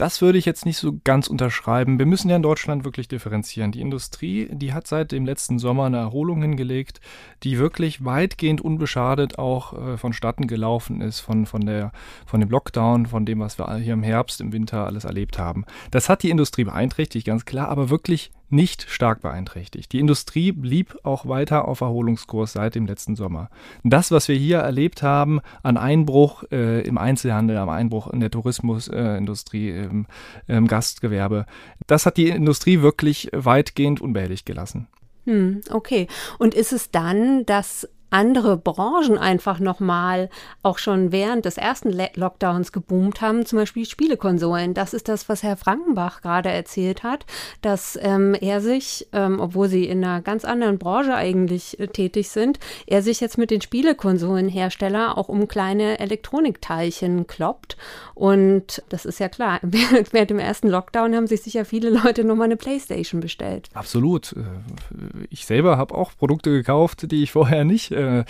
Das 0.00 0.22
würde 0.22 0.38
ich 0.38 0.46
jetzt 0.46 0.64
nicht 0.64 0.78
so 0.78 0.98
ganz 1.04 1.26
unterschreiben. 1.26 1.98
Wir 1.98 2.06
müssen 2.06 2.30
ja 2.30 2.36
in 2.36 2.42
Deutschland 2.42 2.86
wirklich 2.86 3.06
differenzieren. 3.06 3.70
Die 3.70 3.82
Industrie, 3.82 4.48
die 4.50 4.72
hat 4.72 4.86
seit 4.86 5.12
dem 5.12 5.26
letzten 5.26 5.58
Sommer 5.58 5.84
eine 5.84 5.98
Erholung 5.98 6.40
hingelegt, 6.40 7.02
die 7.42 7.58
wirklich 7.58 8.02
weitgehend 8.02 8.62
unbeschadet 8.62 9.38
auch 9.38 9.74
äh, 9.74 9.98
vonstatten 9.98 10.46
gelaufen 10.46 11.02
ist, 11.02 11.20
von, 11.20 11.44
von, 11.44 11.66
der, 11.66 11.92
von 12.24 12.40
dem 12.40 12.48
Lockdown, 12.48 13.04
von 13.04 13.26
dem, 13.26 13.40
was 13.40 13.58
wir 13.58 13.70
hier 13.76 13.92
im 13.92 14.02
Herbst, 14.02 14.40
im 14.40 14.54
Winter 14.54 14.86
alles 14.86 15.04
erlebt 15.04 15.38
haben. 15.38 15.66
Das 15.90 16.08
hat 16.08 16.22
die 16.22 16.30
Industrie 16.30 16.64
beeinträchtigt, 16.64 17.26
ganz 17.26 17.44
klar, 17.44 17.68
aber 17.68 17.90
wirklich 17.90 18.30
nicht 18.52 18.86
stark 18.88 19.22
beeinträchtigt. 19.22 19.92
Die 19.92 20.00
Industrie 20.00 20.52
blieb 20.52 20.98
auch 21.02 21.26
weiter 21.26 21.68
auf 21.68 21.80
Erholungskurs 21.80 22.52
seit 22.52 22.74
dem 22.74 22.86
letzten 22.86 23.16
Sommer. 23.16 23.50
Das, 23.84 24.10
was 24.10 24.28
wir 24.28 24.36
hier 24.36 24.58
erlebt 24.58 25.02
haben 25.02 25.40
an 25.62 25.76
Einbruch 25.76 26.44
äh, 26.50 26.82
im 26.82 26.98
Einzelhandel, 26.98 27.56
am 27.56 27.68
Einbruch 27.68 28.08
in 28.08 28.20
der 28.20 28.30
Tourismusindustrie, 28.30 29.70
äh, 29.70 29.84
im, 29.84 30.06
im, 30.46 30.66
Gastgewerbe, 30.66 31.46
das 31.86 32.06
hat 32.06 32.16
die 32.16 32.28
Industrie 32.28 32.82
wirklich 32.82 33.28
weitgehend 33.32 34.00
unbehelligt 34.00 34.46
gelassen. 34.46 34.88
Hm, 35.24 35.60
okay. 35.70 36.06
Und 36.38 36.54
ist 36.54 36.72
es 36.72 36.90
dann, 36.90 37.44
dass 37.46 37.88
andere 38.10 38.56
Branchen 38.56 39.18
einfach 39.18 39.60
nochmal 39.60 40.28
auch 40.62 40.78
schon 40.78 41.12
während 41.12 41.44
des 41.44 41.56
ersten 41.56 41.92
Lockdowns 42.14 42.72
geboomt 42.72 43.20
haben, 43.20 43.46
zum 43.46 43.58
Beispiel 43.58 43.86
Spielekonsolen. 43.86 44.74
Das 44.74 44.94
ist 44.94 45.08
das, 45.08 45.28
was 45.28 45.42
Herr 45.42 45.56
Frankenbach 45.56 46.20
gerade 46.22 46.50
erzählt 46.50 47.02
hat, 47.02 47.24
dass 47.62 47.98
ähm, 48.02 48.34
er 48.34 48.60
sich, 48.60 49.08
ähm, 49.12 49.40
obwohl 49.40 49.68
sie 49.68 49.84
in 49.84 50.04
einer 50.04 50.20
ganz 50.20 50.44
anderen 50.44 50.78
Branche 50.78 51.14
eigentlich 51.14 51.78
äh, 51.78 51.86
tätig 51.86 52.28
sind, 52.30 52.58
er 52.86 53.02
sich 53.02 53.20
jetzt 53.20 53.38
mit 53.38 53.50
den 53.50 53.60
Spielekonsolenhersteller 53.60 55.16
auch 55.16 55.28
um 55.28 55.48
kleine 55.48 55.98
Elektronikteilchen 56.00 57.26
kloppt. 57.26 57.76
Und 58.14 58.82
das 58.88 59.04
ist 59.04 59.20
ja 59.20 59.28
klar, 59.28 59.60
während 59.62 60.30
dem 60.30 60.38
ersten 60.38 60.68
Lockdown 60.68 61.14
haben 61.14 61.26
sich 61.26 61.42
sicher 61.42 61.64
viele 61.64 61.90
Leute 61.90 62.24
nochmal 62.24 62.46
eine 62.46 62.56
Playstation 62.56 63.20
bestellt. 63.20 63.68
Absolut. 63.74 64.32
Äh, 64.32 65.26
ich 65.30 65.46
selber 65.46 65.78
habe 65.78 65.94
auch 65.94 66.12
Produkte 66.18 66.50
gekauft, 66.50 67.10
die 67.10 67.22
ich 67.22 67.32
vorher 67.32 67.64
nicht 67.64 67.92
äh, 68.00 68.24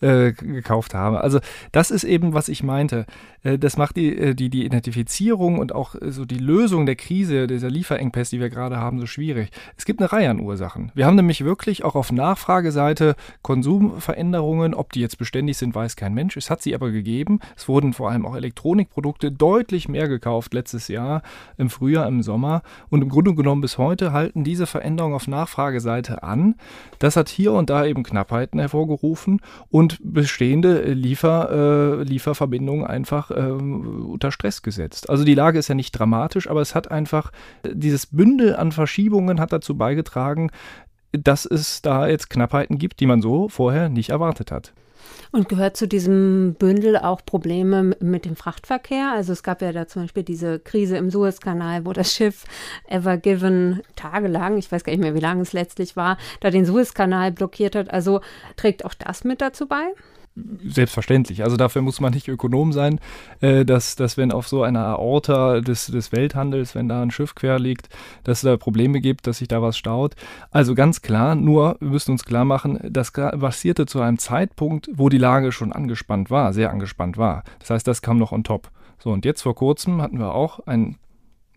äh, 0.00 0.32
gekauft 0.32 0.94
habe. 0.94 1.20
Also 1.20 1.40
das 1.72 1.90
ist 1.90 2.04
eben, 2.04 2.34
was 2.34 2.48
ich 2.48 2.62
meinte. 2.62 3.06
Äh, 3.42 3.58
das 3.58 3.76
macht 3.76 3.96
die, 3.96 4.34
die, 4.34 4.50
die 4.50 4.64
Identifizierung 4.64 5.58
und 5.58 5.74
auch 5.74 5.94
so 6.00 6.24
die 6.24 6.38
Lösung 6.38 6.86
der 6.86 6.96
Krise, 6.96 7.46
dieser 7.46 7.70
Lieferengpässe, 7.70 8.36
die 8.36 8.40
wir 8.40 8.50
gerade 8.50 8.76
haben, 8.76 8.98
so 8.98 9.06
schwierig. 9.06 9.50
Es 9.76 9.84
gibt 9.84 10.00
eine 10.00 10.12
Reihe 10.12 10.30
an 10.30 10.40
Ursachen. 10.40 10.92
Wir 10.94 11.06
haben 11.06 11.16
nämlich 11.16 11.44
wirklich 11.44 11.84
auch 11.84 11.94
auf 11.94 12.12
Nachfrageseite 12.12 13.16
Konsumveränderungen. 13.42 14.74
Ob 14.74 14.92
die 14.92 15.00
jetzt 15.00 15.18
beständig 15.18 15.56
sind, 15.56 15.74
weiß 15.74 15.96
kein 15.96 16.14
Mensch. 16.14 16.36
Es 16.36 16.50
hat 16.50 16.62
sie 16.62 16.74
aber 16.74 16.90
gegeben. 16.90 17.40
Es 17.56 17.68
wurden 17.68 17.92
vor 17.92 18.10
allem 18.10 18.26
auch 18.26 18.36
Elektronikprodukte 18.36 19.32
deutlich 19.32 19.88
mehr 19.88 20.08
gekauft 20.08 20.54
letztes 20.54 20.88
Jahr, 20.88 21.22
im 21.56 21.70
Frühjahr, 21.70 22.06
im 22.06 22.22
Sommer. 22.22 22.62
Und 22.90 23.02
im 23.02 23.08
Grunde 23.08 23.34
genommen 23.34 23.60
bis 23.60 23.78
heute 23.78 24.12
halten 24.12 24.44
diese 24.44 24.66
Veränderungen 24.66 25.14
auf 25.14 25.28
Nachfrageseite 25.28 26.22
an. 26.22 26.56
Das 26.98 27.16
hat 27.16 27.28
hier 27.28 27.52
und 27.52 27.70
da 27.70 27.84
eben 27.84 28.02
Knappheiten 28.02 28.60
hervorgerufen 28.60 29.15
abrufen 29.16 29.40
und 29.70 29.98
bestehende 30.02 30.82
äh, 30.82 30.92
Liefer, 30.92 32.00
äh, 32.00 32.02
Lieferverbindungen 32.02 32.86
einfach 32.86 33.30
äh, 33.30 33.34
unter 33.34 34.30
Stress 34.30 34.62
gesetzt. 34.62 35.08
Also 35.08 35.24
die 35.24 35.34
Lage 35.34 35.58
ist 35.58 35.68
ja 35.68 35.74
nicht 35.74 35.92
dramatisch, 35.92 36.48
aber 36.48 36.60
es 36.60 36.74
hat 36.74 36.90
einfach, 36.90 37.32
äh, 37.62 37.70
dieses 37.72 38.06
Bündel 38.06 38.54
an 38.56 38.72
Verschiebungen 38.72 39.40
hat 39.40 39.52
dazu 39.52 39.76
beigetragen, 39.76 40.50
dass 41.12 41.46
es 41.46 41.80
da 41.80 42.06
jetzt 42.06 42.28
Knappheiten 42.28 42.78
gibt, 42.78 43.00
die 43.00 43.06
man 43.06 43.22
so 43.22 43.48
vorher 43.48 43.88
nicht 43.88 44.10
erwartet 44.10 44.52
hat. 44.52 44.74
Und 45.32 45.48
gehört 45.48 45.76
zu 45.76 45.86
diesem 45.86 46.54
Bündel 46.58 46.96
auch 46.96 47.24
Probleme 47.24 47.96
mit 48.00 48.24
dem 48.24 48.36
Frachtverkehr? 48.36 49.12
Also 49.12 49.32
es 49.32 49.42
gab 49.42 49.62
ja 49.62 49.72
da 49.72 49.86
zum 49.86 50.02
Beispiel 50.02 50.22
diese 50.22 50.58
Krise 50.58 50.96
im 50.96 51.10
Suezkanal, 51.10 51.84
wo 51.84 51.92
das 51.92 52.12
Schiff 52.12 52.44
Ever 52.88 53.16
Given 53.16 53.82
tagelang, 53.96 54.58
ich 54.58 54.70
weiß 54.70 54.84
gar 54.84 54.92
nicht 54.92 55.02
mehr, 55.02 55.14
wie 55.14 55.20
lange 55.20 55.42
es 55.42 55.52
letztlich 55.52 55.96
war, 55.96 56.16
da 56.40 56.50
den 56.50 56.64
Suezkanal 56.64 57.32
blockiert 57.32 57.74
hat. 57.74 57.90
Also 57.90 58.20
trägt 58.56 58.84
auch 58.84 58.94
das 58.94 59.24
mit 59.24 59.40
dazu 59.40 59.66
bei? 59.66 59.92
Selbstverständlich. 60.64 61.42
Also 61.42 61.56
dafür 61.56 61.82
muss 61.82 62.00
man 62.00 62.12
nicht 62.12 62.28
Ökonom 62.28 62.72
sein, 62.72 63.00
äh, 63.40 63.64
dass, 63.64 63.96
dass 63.96 64.16
wenn 64.16 64.32
auf 64.32 64.48
so 64.48 64.62
einer 64.62 64.86
Aorta 64.86 65.60
des, 65.60 65.86
des 65.86 66.12
Welthandels, 66.12 66.74
wenn 66.74 66.88
da 66.88 67.02
ein 67.02 67.10
Schiff 67.10 67.34
quer 67.34 67.58
liegt, 67.58 67.88
dass 68.24 68.38
es 68.38 68.42
da 68.42 68.56
Probleme 68.56 69.00
gibt, 69.00 69.26
dass 69.26 69.38
sich 69.38 69.48
da 69.48 69.62
was 69.62 69.76
staut. 69.78 70.14
Also 70.50 70.74
ganz 70.74 71.02
klar, 71.02 71.34
nur 71.34 71.76
wir 71.80 71.88
müssen 71.88 72.12
uns 72.12 72.24
klar 72.24 72.44
machen, 72.44 72.78
das 72.82 73.12
passierte 73.12 73.86
zu 73.86 74.00
einem 74.00 74.18
Zeitpunkt, 74.18 74.90
wo 74.92 75.08
die 75.08 75.18
Lage 75.18 75.52
schon 75.52 75.72
angespannt 75.72 76.30
war, 76.30 76.52
sehr 76.52 76.70
angespannt 76.70 77.16
war. 77.16 77.42
Das 77.58 77.70
heißt, 77.70 77.86
das 77.86 78.02
kam 78.02 78.18
noch 78.18 78.32
on 78.32 78.44
top. 78.44 78.70
So, 78.98 79.10
und 79.10 79.24
jetzt 79.24 79.42
vor 79.42 79.54
kurzem 79.54 80.02
hatten 80.02 80.18
wir 80.18 80.34
auch 80.34 80.60
ein 80.66 80.96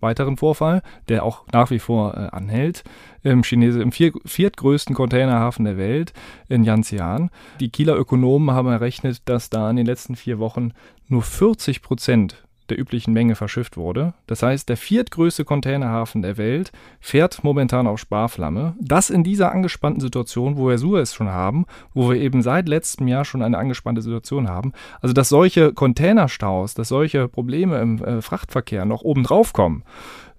weiteren 0.01 0.37
Vorfall, 0.37 0.81
der 1.07 1.23
auch 1.23 1.43
nach 1.51 1.71
wie 1.71 1.79
vor 1.79 2.15
äh, 2.15 2.35
anhält, 2.35 2.83
im, 3.23 3.43
Chinese, 3.43 3.81
im 3.81 3.91
vier, 3.91 4.13
viertgrößten 4.25 4.95
Containerhafen 4.95 5.65
der 5.65 5.77
Welt 5.77 6.13
in 6.47 6.63
Yanxian. 6.63 7.29
Die 7.59 7.69
Kieler 7.69 7.97
Ökonomen 7.97 8.51
haben 8.51 8.69
errechnet, 8.69 9.21
dass 9.25 9.49
da 9.49 9.69
in 9.69 9.75
den 9.75 9.85
letzten 9.85 10.15
vier 10.15 10.39
Wochen 10.39 10.71
nur 11.07 11.21
40 11.21 11.81
Prozent 11.81 12.43
der 12.69 12.79
üblichen 12.79 13.13
Menge 13.13 13.35
verschifft 13.35 13.77
wurde. 13.77 14.13
Das 14.27 14.43
heißt, 14.43 14.69
der 14.69 14.77
viertgrößte 14.77 15.45
Containerhafen 15.45 16.21
der 16.21 16.37
Welt 16.37 16.71
fährt 16.99 17.43
momentan 17.43 17.87
auf 17.87 17.99
Sparflamme. 17.99 18.75
Das 18.79 19.09
in 19.09 19.23
dieser 19.23 19.51
angespannten 19.51 20.01
Situation, 20.01 20.57
wo 20.57 20.67
wir 20.67 20.77
Suez 20.77 21.13
schon 21.13 21.29
haben, 21.29 21.65
wo 21.93 22.09
wir 22.09 22.17
eben 22.17 22.41
seit 22.41 22.67
letztem 22.67 23.07
Jahr 23.07 23.25
schon 23.25 23.41
eine 23.41 23.57
angespannte 23.57 24.01
Situation 24.01 24.47
haben. 24.47 24.73
Also, 25.01 25.13
dass 25.13 25.29
solche 25.29 25.73
Containerstaus, 25.73 26.73
dass 26.73 26.87
solche 26.87 27.27
Probleme 27.27 27.79
im 27.79 28.03
äh, 28.03 28.21
Frachtverkehr 28.21 28.85
noch 28.85 29.01
obendrauf 29.01 29.53
kommen, 29.53 29.83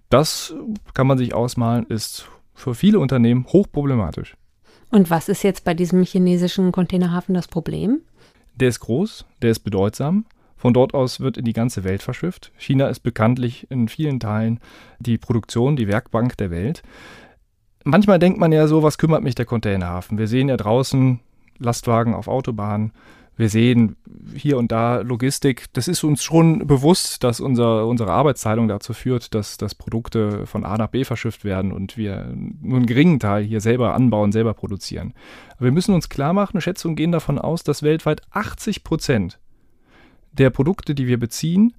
das 0.08 0.54
kann 0.94 1.06
man 1.06 1.18
sich 1.18 1.34
ausmalen, 1.34 1.86
ist 1.86 2.28
für 2.54 2.74
viele 2.74 2.98
Unternehmen 2.98 3.46
hochproblematisch. 3.46 4.36
Und 4.90 5.08
was 5.08 5.28
ist 5.28 5.44
jetzt 5.44 5.64
bei 5.64 5.72
diesem 5.72 6.02
chinesischen 6.02 6.72
Containerhafen 6.72 7.34
das 7.34 7.46
Problem? 7.46 8.00
Der 8.56 8.68
ist 8.68 8.80
groß, 8.80 9.24
der 9.40 9.52
ist 9.52 9.60
bedeutsam. 9.60 10.26
Von 10.60 10.74
dort 10.74 10.92
aus 10.92 11.20
wird 11.20 11.38
in 11.38 11.46
die 11.46 11.54
ganze 11.54 11.84
Welt 11.84 12.02
verschifft. 12.02 12.52
China 12.58 12.88
ist 12.88 13.00
bekanntlich 13.00 13.66
in 13.70 13.88
vielen 13.88 14.20
Teilen 14.20 14.60
die 14.98 15.16
Produktion, 15.16 15.74
die 15.74 15.88
Werkbank 15.88 16.36
der 16.36 16.50
Welt. 16.50 16.82
Manchmal 17.82 18.18
denkt 18.18 18.38
man 18.38 18.52
ja 18.52 18.66
so, 18.66 18.82
was 18.82 18.98
kümmert 18.98 19.22
mich 19.22 19.34
der 19.34 19.46
Containerhafen? 19.46 20.18
Wir 20.18 20.26
sehen 20.26 20.50
ja 20.50 20.58
draußen 20.58 21.20
Lastwagen 21.58 22.12
auf 22.12 22.28
Autobahnen. 22.28 22.92
Wir 23.38 23.48
sehen 23.48 23.96
hier 24.34 24.58
und 24.58 24.70
da 24.70 25.00
Logistik. 25.00 25.64
Das 25.72 25.88
ist 25.88 26.04
uns 26.04 26.22
schon 26.22 26.66
bewusst, 26.66 27.24
dass 27.24 27.40
unser, 27.40 27.86
unsere 27.86 28.12
Arbeitsteilung 28.12 28.68
dazu 28.68 28.92
führt, 28.92 29.34
dass, 29.34 29.56
dass 29.56 29.74
Produkte 29.74 30.44
von 30.44 30.66
A 30.66 30.76
nach 30.76 30.88
B 30.88 31.04
verschifft 31.04 31.42
werden 31.42 31.72
und 31.72 31.96
wir 31.96 32.34
nur 32.60 32.76
einen 32.76 32.84
geringen 32.84 33.18
Teil 33.18 33.44
hier 33.44 33.62
selber 33.62 33.94
anbauen, 33.94 34.30
selber 34.30 34.52
produzieren. 34.52 35.14
Aber 35.56 35.64
wir 35.64 35.72
müssen 35.72 35.94
uns 35.94 36.10
klar 36.10 36.34
machen, 36.34 36.60
Schätzungen 36.60 36.96
gehen 36.96 37.12
davon 37.12 37.38
aus, 37.38 37.64
dass 37.64 37.82
weltweit 37.82 38.20
80 38.30 38.84
Prozent 38.84 39.38
der 40.32 40.50
Produkte, 40.50 40.94
die 40.94 41.06
wir 41.06 41.18
beziehen, 41.18 41.74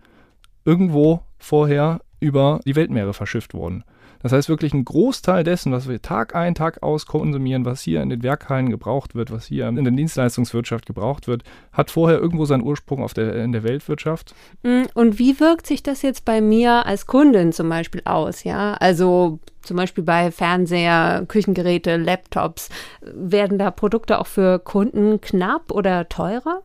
irgendwo 0.66 1.22
vorher 1.38 2.02
über 2.20 2.60
die 2.66 2.76
Weltmeere 2.76 3.14
verschifft 3.14 3.54
wurden. 3.54 3.84
Das 4.22 4.32
heißt 4.32 4.50
wirklich 4.50 4.74
ein 4.74 4.86
Großteil 4.86 5.44
dessen, 5.44 5.72
was 5.72 5.90
wir 5.90 6.02
Tag 6.02 6.36
ein, 6.36 6.54
Tag 6.54 6.84
aus 6.84 7.06
konsumieren, 7.06 7.66
was 7.66 7.82
hier 7.82 8.02
in 8.02 8.10
den 8.10 8.24
Werkhallen 8.24 8.70
gebraucht 8.70 9.16
wird, 9.16 9.32
was 9.32 9.48
hier 9.48 9.68
in 9.68 9.84
der 9.84 9.92
Dienstleistungswirtschaft 9.92 10.86
gebraucht 10.86 11.28
wird, 11.28 11.44
hat 11.72 11.90
vorher 11.90 12.20
irgendwo 12.20 12.46
seinen 12.46 12.64
Ursprung 12.64 13.04
auf 13.04 13.14
der, 13.14 13.36
in 13.44 13.52
der 13.52 13.64
Weltwirtschaft. 13.64 14.36
Mm, 14.64 14.84
und 14.94 15.18
wie 15.18 15.40
wirkt 15.40 15.66
sich 15.66 15.82
das 15.82 16.04
jetzt 16.04 16.26
bei 16.26 16.40
mir 16.40 16.86
als 16.86 17.08
Kundin 17.08 17.52
zum 17.52 17.68
Beispiel 17.70 18.02
aus? 18.06 18.44
Ja, 18.44 18.74
also 18.74 19.40
zum 19.64 19.78
Beispiel 19.78 20.04
bei 20.04 20.32
Fernseher, 20.32 21.26
Küchengeräte, 21.28 21.98
Laptops, 21.98 22.70
werden 23.02 23.58
da 23.58 23.72
Produkte 23.72 24.20
auch 24.20 24.28
für 24.28 24.60
Kunden 24.60 25.20
knapp 25.22 25.72
oder 25.72 26.10
teurer? 26.10 26.62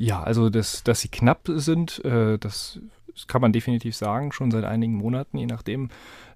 Ja, 0.00 0.22
also 0.22 0.48
das, 0.48 0.84
dass 0.84 1.00
sie 1.00 1.08
knapp 1.08 1.40
sind, 1.44 2.04
äh, 2.04 2.38
das 2.38 2.78
kann 3.26 3.42
man 3.42 3.52
definitiv 3.52 3.96
sagen, 3.96 4.30
schon 4.30 4.52
seit 4.52 4.62
einigen 4.62 4.94
Monaten, 4.94 5.38
je 5.38 5.46
nachdem, 5.46 5.90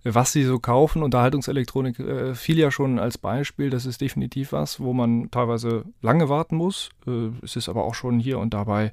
was 0.05 0.33
sie 0.33 0.45
so 0.45 0.59
kaufen. 0.59 1.03
Unterhaltungselektronik 1.03 1.99
äh, 2.01 2.35
fiel 2.35 2.59
ja 2.59 2.71
schon 2.71 2.99
als 2.99 3.19
Beispiel. 3.19 3.71
Das 3.71 3.87
ist 3.87 4.01
definitiv 4.01 4.53
was, 4.53 4.81
wo 4.81 4.93
man 4.93 5.31
teilweise 5.31 5.85
lange 6.01 6.29
warten 6.29 6.57
muss. 6.57 6.91
Äh, 7.07 7.31
es 7.43 7.57
ist 7.57 7.69
aber 7.69 7.85
auch 7.85 7.95
schon 7.95 8.19
hier 8.19 8.39
und 8.39 8.53
dabei. 8.53 8.93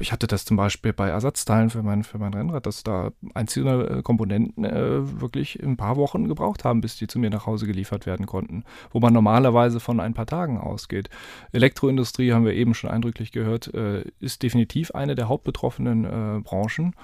Ich 0.00 0.12
hatte 0.12 0.26
das 0.26 0.44
zum 0.44 0.56
Beispiel 0.56 0.92
bei 0.92 1.08
Ersatzteilen 1.08 1.70
für 1.70 1.82
mein, 1.82 2.04
für 2.04 2.18
mein 2.18 2.34
Rennrad, 2.34 2.66
dass 2.66 2.82
da 2.82 3.12
einzelne 3.34 3.84
äh, 3.84 4.02
Komponenten 4.02 4.64
äh, 4.64 5.20
wirklich 5.20 5.62
ein 5.62 5.76
paar 5.76 5.96
Wochen 5.96 6.28
gebraucht 6.28 6.64
haben, 6.64 6.80
bis 6.80 6.96
die 6.96 7.06
zu 7.06 7.18
mir 7.18 7.30
nach 7.30 7.46
Hause 7.46 7.66
geliefert 7.66 8.04
werden 8.06 8.26
konnten. 8.26 8.64
Wo 8.90 9.00
man 9.00 9.12
normalerweise 9.12 9.80
von 9.80 10.00
ein 10.00 10.14
paar 10.14 10.26
Tagen 10.26 10.58
ausgeht. 10.58 11.08
Elektroindustrie, 11.52 12.32
haben 12.32 12.44
wir 12.44 12.54
eben 12.54 12.74
schon 12.74 12.90
eindrücklich 12.90 13.32
gehört, 13.32 13.72
äh, 13.72 14.04
ist 14.20 14.42
definitiv 14.42 14.90
eine 14.90 15.14
der 15.14 15.28
hauptbetroffenen 15.28 16.04
äh, 16.04 16.40
Branchen. 16.40 16.94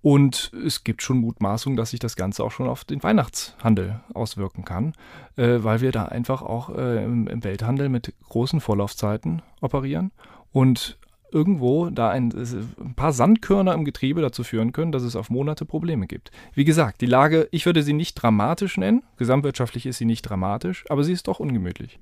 Und 0.00 0.52
es 0.64 0.84
gibt 0.84 1.02
schon 1.02 1.18
Mutmaßungen, 1.18 1.76
dass 1.76 1.90
sich 1.90 2.00
das 2.00 2.14
Ganze 2.14 2.44
auch 2.44 2.52
schon 2.52 2.68
auf 2.68 2.84
den 2.84 3.02
Weihnachtshandel 3.02 4.00
auswirken 4.14 4.64
kann, 4.64 4.92
äh, 5.36 5.58
weil 5.58 5.80
wir 5.80 5.90
da 5.90 6.04
einfach 6.04 6.42
auch 6.42 6.70
äh, 6.70 7.04
im, 7.04 7.26
im, 7.26 7.42
Welthandel 7.42 7.88
mit 7.88 8.14
großen 8.28 8.60
Vorlaufzeiten 8.60 9.42
operieren 9.60 10.12
und 10.52 10.98
irgendwo 11.32 11.90
da 11.90 12.10
ein, 12.10 12.32
ein, 12.32 12.94
paar 12.94 13.12
Sandkörner 13.12 13.74
im 13.74 13.84
Getriebe 13.84 14.22
dazu 14.22 14.44
führen 14.44 14.72
können, 14.72 14.92
dass 14.92 15.02
es 15.02 15.16
auf 15.16 15.30
Monate 15.30 15.66
Probleme 15.66 16.06
gibt. 16.06 16.30
Wie 16.54 16.64
gesagt, 16.64 17.00
die 17.00 17.06
Lage, 17.06 17.48
ich 17.50 17.66
würde 17.66 17.82
sie 17.82 17.92
nicht 17.92 18.14
dramatisch 18.14 18.76
nennen, 18.78 19.02
gesamtwirtschaftlich 19.16 19.84
ist 19.84 19.98
sie 19.98 20.04
nicht 20.04 20.22
dramatisch, 20.22 20.84
aber 20.88 21.04
sie 21.04 21.12
ist 21.12 21.28
doch 21.28 21.40
ungemütlich. 21.40 21.98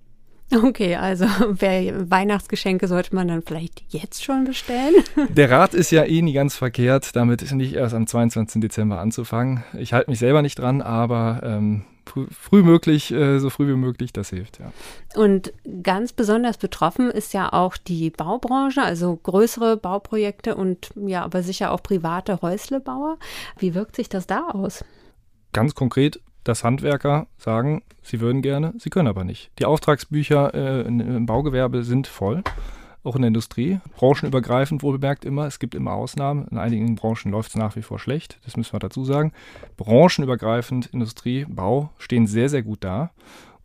Okay, 0.52 0.94
also 0.94 1.24
Weihnachtsgeschenke 1.48 2.86
sollte 2.88 3.14
man 3.14 3.28
dann 3.28 3.42
vielleicht 3.42 3.82
jetzt 3.88 4.24
schon 4.24 4.44
bestellen. 4.44 4.94
Der 5.28 5.50
Rat 5.50 5.74
ist 5.74 5.90
ja 5.90 6.04
eh 6.04 6.22
nie 6.22 6.32
ganz 6.32 6.54
verkehrt, 6.54 7.16
damit 7.16 7.50
nicht 7.52 7.74
erst 7.74 7.94
am 7.94 8.06
22. 8.06 8.60
Dezember 8.60 9.00
anzufangen. 9.00 9.64
Ich 9.76 9.92
halte 9.92 10.10
mich 10.10 10.20
selber 10.20 10.42
nicht 10.42 10.58
dran, 10.58 10.82
aber 10.82 11.40
ähm, 11.42 11.84
früh, 12.06 12.26
früh, 12.30 12.62
möglich, 12.62 13.12
äh, 13.12 13.38
so 13.40 13.50
früh 13.50 13.66
wie 13.68 13.76
möglich, 13.76 14.12
das 14.12 14.30
hilft, 14.30 14.60
ja. 14.60 14.72
Und 15.20 15.52
ganz 15.82 16.12
besonders 16.12 16.58
betroffen 16.58 17.10
ist 17.10 17.34
ja 17.34 17.52
auch 17.52 17.76
die 17.76 18.10
Baubranche, 18.10 18.82
also 18.82 19.16
größere 19.16 19.76
Bauprojekte 19.76 20.54
und 20.54 20.90
ja, 20.94 21.24
aber 21.24 21.42
sicher 21.42 21.72
auch 21.72 21.82
private 21.82 22.40
Häuslebauer. 22.40 23.18
Wie 23.58 23.74
wirkt 23.74 23.96
sich 23.96 24.08
das 24.08 24.26
da 24.26 24.48
aus? 24.50 24.84
Ganz 25.52 25.74
konkret 25.74 26.20
dass 26.46 26.62
Handwerker 26.62 27.26
sagen, 27.38 27.82
sie 28.02 28.20
würden 28.20 28.40
gerne, 28.40 28.72
sie 28.78 28.90
können 28.90 29.08
aber 29.08 29.24
nicht. 29.24 29.50
Die 29.58 29.64
Auftragsbücher 29.64 30.54
äh, 30.54 30.80
im 30.82 31.26
Baugewerbe 31.26 31.82
sind 31.82 32.06
voll, 32.06 32.44
auch 33.02 33.16
in 33.16 33.22
der 33.22 33.28
Industrie. 33.28 33.80
Branchenübergreifend 33.96 34.82
wohl 34.82 34.98
bemerkt 34.98 35.24
immer, 35.24 35.46
es 35.46 35.58
gibt 35.58 35.74
immer 35.74 35.92
Ausnahmen. 35.92 36.46
In 36.48 36.58
einigen 36.58 36.94
Branchen 36.94 37.32
läuft 37.32 37.50
es 37.50 37.56
nach 37.56 37.74
wie 37.74 37.82
vor 37.82 37.98
schlecht, 37.98 38.38
das 38.44 38.56
müssen 38.56 38.72
wir 38.72 38.78
dazu 38.78 39.04
sagen. 39.04 39.32
Branchenübergreifend 39.76 40.86
Industrie, 40.86 41.46
Bau 41.48 41.90
stehen 41.98 42.28
sehr, 42.28 42.48
sehr 42.48 42.62
gut 42.62 42.84
da. 42.84 43.10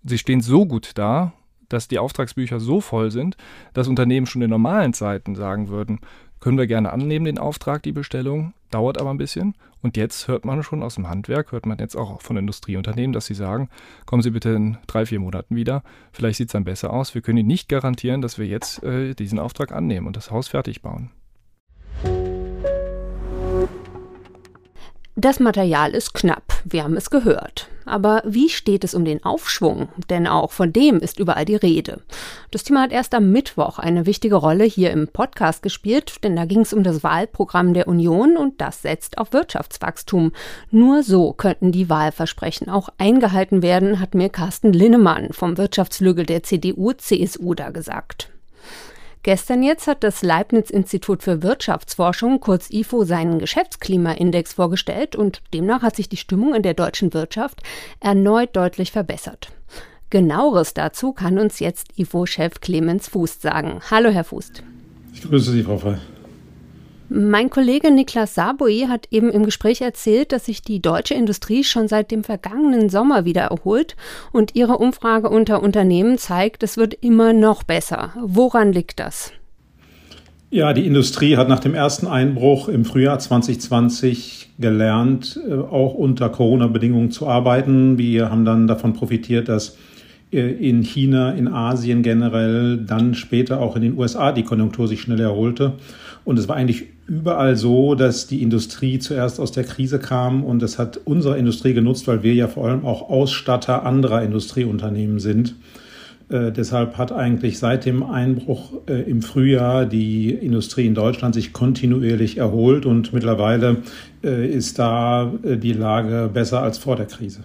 Sie 0.03 0.17
stehen 0.17 0.41
so 0.41 0.65
gut 0.65 0.91
da, 0.95 1.33
dass 1.69 1.87
die 1.87 1.99
Auftragsbücher 1.99 2.59
so 2.59 2.81
voll 2.81 3.11
sind, 3.11 3.37
dass 3.73 3.87
Unternehmen 3.87 4.25
schon 4.25 4.41
in 4.41 4.49
normalen 4.49 4.93
Zeiten 4.93 5.35
sagen 5.35 5.69
würden, 5.69 5.99
können 6.41 6.57
wir 6.57 6.67
gerne 6.67 6.91
annehmen, 6.91 7.25
den 7.25 7.37
Auftrag, 7.37 7.83
die 7.83 7.93
Bestellung, 7.93 8.53
dauert 8.71 8.99
aber 8.99 9.11
ein 9.11 9.17
bisschen. 9.17 9.55
Und 9.81 9.95
jetzt 9.95 10.27
hört 10.27 10.43
man 10.43 10.63
schon 10.63 10.83
aus 10.83 10.95
dem 10.95 11.07
Handwerk, 11.07 11.51
hört 11.51 11.65
man 11.65 11.77
jetzt 11.77 11.95
auch 11.95 12.21
von 12.21 12.35
Industrieunternehmen, 12.35 13.13
dass 13.13 13.27
sie 13.27 13.33
sagen, 13.33 13.69
kommen 14.05 14.21
Sie 14.21 14.31
bitte 14.31 14.49
in 14.49 14.77
drei, 14.87 15.05
vier 15.05 15.19
Monaten 15.19 15.55
wieder. 15.55 15.83
Vielleicht 16.11 16.37
sieht 16.37 16.49
es 16.49 16.53
dann 16.53 16.65
besser 16.65 16.91
aus. 16.91 17.15
Wir 17.15 17.21
können 17.21 17.37
Ihnen 17.37 17.47
nicht 17.47 17.69
garantieren, 17.69 18.21
dass 18.21 18.37
wir 18.37 18.45
jetzt 18.45 18.83
äh, 18.83 19.13
diesen 19.13 19.39
Auftrag 19.39 19.71
annehmen 19.71 20.07
und 20.07 20.17
das 20.17 20.31
Haus 20.31 20.49
fertig 20.49 20.81
bauen. 20.81 21.11
Das 25.21 25.39
Material 25.39 25.91
ist 25.91 26.15
knapp, 26.15 26.41
wir 26.63 26.83
haben 26.83 26.97
es 26.97 27.11
gehört. 27.11 27.67
Aber 27.85 28.23
wie 28.25 28.49
steht 28.49 28.83
es 28.83 28.95
um 28.95 29.05
den 29.05 29.23
Aufschwung? 29.23 29.89
Denn 30.09 30.25
auch 30.25 30.51
von 30.51 30.73
dem 30.73 30.97
ist 30.97 31.19
überall 31.19 31.45
die 31.45 31.57
Rede. 31.57 32.01
Das 32.49 32.63
Thema 32.63 32.81
hat 32.81 32.91
erst 32.91 33.13
am 33.13 33.31
Mittwoch 33.31 33.77
eine 33.77 34.07
wichtige 34.07 34.33
Rolle 34.33 34.63
hier 34.63 34.89
im 34.89 35.07
Podcast 35.07 35.61
gespielt, 35.61 36.23
denn 36.23 36.35
da 36.35 36.45
ging 36.45 36.61
es 36.61 36.73
um 36.73 36.81
das 36.81 37.03
Wahlprogramm 37.03 37.75
der 37.75 37.87
Union 37.87 38.35
und 38.35 38.61
das 38.61 38.81
setzt 38.81 39.19
auf 39.19 39.31
Wirtschaftswachstum. 39.31 40.31
Nur 40.71 41.03
so 41.03 41.33
könnten 41.33 41.71
die 41.71 41.87
Wahlversprechen 41.87 42.67
auch 42.71 42.89
eingehalten 42.97 43.61
werden, 43.61 43.99
hat 43.99 44.15
mir 44.15 44.29
Carsten 44.29 44.73
Linnemann 44.73 45.33
vom 45.33 45.55
Wirtschaftslügel 45.55 46.25
der 46.25 46.41
CDU-CSU 46.41 47.53
da 47.53 47.69
gesagt. 47.69 48.31
Gestern 49.23 49.61
jetzt 49.61 49.85
hat 49.85 50.03
das 50.03 50.23
Leibniz-Institut 50.23 51.21
für 51.21 51.43
Wirtschaftsforschung, 51.43 52.39
kurz 52.39 52.71
IFO, 52.71 53.03
seinen 53.03 53.37
Geschäftsklimaindex 53.37 54.53
vorgestellt 54.53 55.15
und 55.15 55.41
demnach 55.53 55.83
hat 55.83 55.95
sich 55.95 56.09
die 56.09 56.17
Stimmung 56.17 56.55
in 56.55 56.63
der 56.63 56.73
deutschen 56.73 57.13
Wirtschaft 57.13 57.61
erneut 57.99 58.55
deutlich 58.55 58.91
verbessert. 58.91 59.49
Genaueres 60.09 60.73
dazu 60.73 61.13
kann 61.13 61.37
uns 61.37 61.59
jetzt 61.59 61.97
IFO-Chef 61.97 62.61
Clemens 62.61 63.09
Fuß 63.09 63.41
sagen. 63.41 63.79
Hallo, 63.91 64.09
Herr 64.09 64.23
Fuß. 64.23 64.51
Ich 65.13 65.21
grüße 65.21 65.51
Sie, 65.51 65.63
Frau 65.63 65.77
Frey. 65.77 65.97
Mein 67.13 67.49
Kollege 67.49 67.91
Niklas 67.91 68.35
Saboi 68.35 68.85
hat 68.87 69.09
eben 69.11 69.31
im 69.31 69.43
Gespräch 69.43 69.81
erzählt, 69.81 70.31
dass 70.31 70.45
sich 70.45 70.61
die 70.61 70.81
deutsche 70.81 71.13
Industrie 71.13 71.65
schon 71.65 71.89
seit 71.89 72.09
dem 72.09 72.23
vergangenen 72.23 72.87
Sommer 72.87 73.25
wieder 73.25 73.41
erholt 73.41 73.97
und 74.31 74.55
ihre 74.55 74.77
Umfrage 74.77 75.27
unter 75.27 75.61
Unternehmen 75.61 76.17
zeigt, 76.17 76.63
es 76.63 76.77
wird 76.77 76.93
immer 76.93 77.33
noch 77.33 77.63
besser. 77.63 78.13
Woran 78.21 78.71
liegt 78.71 79.01
das? 79.01 79.33
Ja, 80.51 80.71
die 80.71 80.87
Industrie 80.87 81.35
hat 81.35 81.49
nach 81.49 81.59
dem 81.59 81.73
ersten 81.73 82.07
Einbruch 82.07 82.69
im 82.69 82.85
Frühjahr 82.85 83.19
2020 83.19 84.51
gelernt, 84.57 85.37
äh, 85.49 85.53
auch 85.53 85.93
unter 85.93 86.29
Corona-Bedingungen 86.29 87.11
zu 87.11 87.27
arbeiten. 87.27 87.97
Wir 87.97 88.29
haben 88.29 88.45
dann 88.45 88.67
davon 88.67 88.93
profitiert, 88.93 89.49
dass 89.49 89.75
in 90.31 90.81
China, 90.83 91.31
in 91.31 91.47
Asien 91.47 92.03
generell, 92.03 92.77
dann 92.77 93.15
später 93.15 93.59
auch 93.59 93.75
in 93.75 93.81
den 93.81 93.97
USA 93.97 94.31
die 94.31 94.43
Konjunktur 94.43 94.87
sich 94.87 95.01
schnell 95.01 95.19
erholte. 95.19 95.73
Und 96.23 96.39
es 96.39 96.47
war 96.47 96.55
eigentlich 96.55 96.85
überall 97.07 97.55
so, 97.55 97.95
dass 97.95 98.27
die 98.27 98.41
Industrie 98.41 98.99
zuerst 98.99 99.39
aus 99.39 99.51
der 99.51 99.65
Krise 99.65 99.99
kam 99.99 100.43
und 100.43 100.61
das 100.61 100.79
hat 100.79 101.01
unsere 101.03 101.37
Industrie 101.37 101.73
genutzt, 101.73 102.07
weil 102.07 102.23
wir 102.23 102.33
ja 102.33 102.47
vor 102.47 102.67
allem 102.67 102.85
auch 102.85 103.09
Ausstatter 103.09 103.85
anderer 103.85 104.23
Industrieunternehmen 104.23 105.19
sind. 105.19 105.55
Äh, 106.29 106.51
deshalb 106.51 106.97
hat 106.97 107.11
eigentlich 107.11 107.59
seit 107.59 107.85
dem 107.85 108.03
Einbruch 108.03 108.73
äh, 108.87 109.01
im 109.01 109.21
Frühjahr 109.21 109.85
die 109.85 110.29
Industrie 110.29 110.85
in 110.85 110.95
Deutschland 110.95 111.35
sich 111.35 111.51
kontinuierlich 111.51 112.37
erholt 112.37 112.85
und 112.85 113.11
mittlerweile 113.11 113.77
äh, 114.23 114.47
ist 114.47 114.79
da 114.79 115.33
äh, 115.43 115.57
die 115.57 115.73
Lage 115.73 116.29
besser 116.33 116.61
als 116.61 116.77
vor 116.77 116.95
der 116.95 117.07
Krise. 117.07 117.43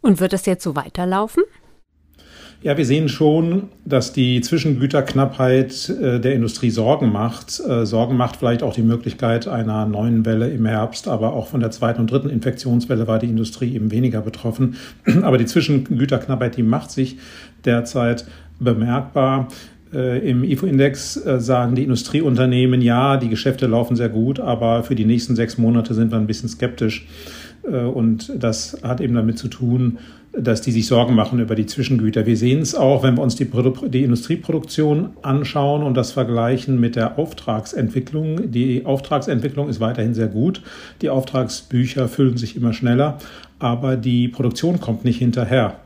Und 0.00 0.20
wird 0.20 0.32
es 0.32 0.46
jetzt 0.46 0.62
so 0.62 0.74
weiterlaufen? 0.76 1.42
Ja, 2.66 2.76
wir 2.76 2.84
sehen 2.84 3.08
schon, 3.08 3.68
dass 3.84 4.12
die 4.12 4.40
Zwischengüterknappheit 4.40 5.88
äh, 5.88 6.18
der 6.18 6.34
Industrie 6.34 6.70
Sorgen 6.70 7.12
macht. 7.12 7.60
Äh, 7.60 7.86
Sorgen 7.86 8.16
macht 8.16 8.38
vielleicht 8.38 8.64
auch 8.64 8.74
die 8.74 8.82
Möglichkeit 8.82 9.46
einer 9.46 9.86
neuen 9.86 10.26
Welle 10.26 10.50
im 10.50 10.66
Herbst, 10.66 11.06
aber 11.06 11.34
auch 11.34 11.46
von 11.46 11.60
der 11.60 11.70
zweiten 11.70 12.00
und 12.00 12.10
dritten 12.10 12.28
Infektionswelle 12.28 13.06
war 13.06 13.20
die 13.20 13.28
Industrie 13.28 13.72
eben 13.72 13.92
weniger 13.92 14.20
betroffen. 14.20 14.74
Aber 15.22 15.38
die 15.38 15.46
Zwischengüterknappheit, 15.46 16.56
die 16.56 16.64
macht 16.64 16.90
sich 16.90 17.18
derzeit 17.64 18.26
bemerkbar. 18.58 19.46
Äh, 19.94 20.28
Im 20.28 20.42
IFO-Index 20.42 21.22
sagen 21.38 21.76
die 21.76 21.84
Industrieunternehmen, 21.84 22.82
ja, 22.82 23.16
die 23.16 23.28
Geschäfte 23.28 23.68
laufen 23.68 23.94
sehr 23.94 24.08
gut, 24.08 24.40
aber 24.40 24.82
für 24.82 24.96
die 24.96 25.04
nächsten 25.04 25.36
sechs 25.36 25.56
Monate 25.56 25.94
sind 25.94 26.10
wir 26.10 26.18
ein 26.18 26.26
bisschen 26.26 26.48
skeptisch. 26.48 27.06
Äh, 27.70 27.84
und 27.84 28.32
das 28.38 28.78
hat 28.82 29.00
eben 29.00 29.14
damit 29.14 29.38
zu 29.38 29.48
tun, 29.48 29.98
dass 30.38 30.60
die 30.60 30.70
sich 30.70 30.86
Sorgen 30.86 31.14
machen 31.14 31.40
über 31.40 31.54
die 31.54 31.66
Zwischengüter. 31.66 32.26
Wir 32.26 32.36
sehen 32.36 32.60
es 32.60 32.74
auch, 32.74 33.02
wenn 33.02 33.16
wir 33.16 33.22
uns 33.22 33.36
die, 33.36 33.46
Produ 33.46 33.88
die 33.88 34.04
Industrieproduktion 34.04 35.10
anschauen 35.22 35.82
und 35.82 35.94
das 35.94 36.12
vergleichen 36.12 36.78
mit 36.78 36.96
der 36.96 37.18
Auftragsentwicklung. 37.18 38.50
Die 38.50 38.84
Auftragsentwicklung 38.84 39.68
ist 39.68 39.80
weiterhin 39.80 40.14
sehr 40.14 40.28
gut. 40.28 40.62
Die 41.00 41.08
Auftragsbücher 41.08 42.08
füllen 42.08 42.36
sich 42.36 42.56
immer 42.56 42.72
schneller, 42.72 43.18
aber 43.58 43.96
die 43.96 44.28
Produktion 44.28 44.80
kommt 44.80 45.04
nicht 45.04 45.18
hinterher. 45.18 45.76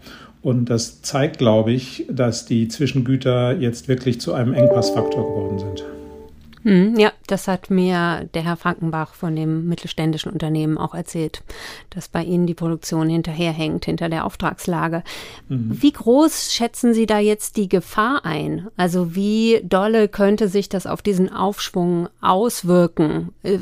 Und 0.43 0.71
das 0.71 1.03
zeigt, 1.03 1.39
glaube 1.39 1.73
ich, 1.73 2.07
dass 2.11 2.47
die 2.47 2.69
Zwischengüter 2.69 3.57
jetzt 3.57 3.89
wirklich 3.89 4.21
zu 4.21 4.33
einem 4.33 4.55
Engpassfaktor 4.55 5.29
geworden 5.29 5.59
sind. 5.59 5.85
Hm, 6.63 6.99
ja, 6.99 7.10
das 7.31 7.49
hat 7.49 7.71
mir 7.71 8.29
der 8.35 8.43
Herr 8.43 8.57
Frankenbach 8.57 9.15
von 9.15 9.37
dem 9.37 9.67
mittelständischen 9.69 10.33
Unternehmen 10.33 10.79
auch 10.79 10.95
erzählt, 10.95 11.43
dass 11.91 12.09
bei 12.09 12.25
Ihnen 12.25 12.47
die 12.47 12.55
Produktion 12.55 13.09
hinterherhängt, 13.09 13.85
hinter 13.85 14.09
der 14.09 14.25
Auftragslage. 14.25 15.03
Mhm. 15.49 15.71
Wie 15.81 15.93
groß 15.93 16.53
schätzen 16.53 16.95
Sie 16.95 17.07
da 17.07 17.19
jetzt 17.19 17.57
die 17.57 17.69
Gefahr 17.69 18.25
ein? 18.25 18.69
Also 18.77 19.15
wie 19.15 19.61
dolle 19.63 20.09
könnte 20.09 20.49
sich 20.49 20.69
das 20.69 20.87
auf 20.87 21.03
diesen 21.03 21.33
Aufschwung 21.33 22.09
auswirken? 22.21 23.31
Äh, 23.43 23.59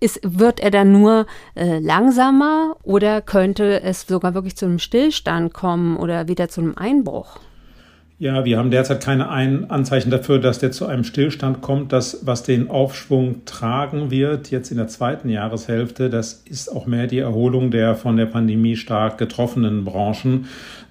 ist, 0.00 0.20
wird 0.22 0.60
er 0.60 0.70
dann 0.70 0.92
nur 0.92 1.26
äh, 1.54 1.78
langsamer 1.78 2.76
oder 2.82 3.22
könnte 3.22 3.82
es 3.82 4.02
sogar 4.02 4.34
wirklich 4.34 4.56
zu 4.56 4.66
einem 4.66 4.78
Stillstand 4.78 5.52
kommen 5.54 5.96
oder 5.96 6.28
wieder 6.28 6.48
zu 6.48 6.60
einem 6.60 6.76
Einbruch? 6.76 7.38
Ja, 8.20 8.44
wir 8.44 8.58
haben 8.58 8.72
derzeit 8.72 9.00
keine 9.00 9.28
Ein 9.30 9.70
Anzeichen 9.70 10.10
dafür, 10.10 10.40
dass 10.40 10.58
der 10.58 10.72
zu 10.72 10.86
einem 10.86 11.04
Stillstand 11.04 11.60
kommt. 11.60 11.92
Das, 11.92 12.26
was 12.26 12.42
den 12.42 12.68
Aufschwung 12.68 13.44
tragen 13.44 14.10
wird, 14.10 14.50
jetzt 14.50 14.72
in 14.72 14.76
der 14.76 14.88
zweiten 14.88 15.28
Jahreshälfte, 15.28 16.10
das 16.10 16.42
ist 16.44 16.68
auch 16.68 16.86
mehr 16.86 17.06
die 17.06 17.20
Erholung 17.20 17.70
der 17.70 17.94
von 17.94 18.16
der 18.16 18.26
Pandemie 18.26 18.74
stark 18.74 19.18
getroffenen 19.18 19.84
Branchen. 19.84 20.46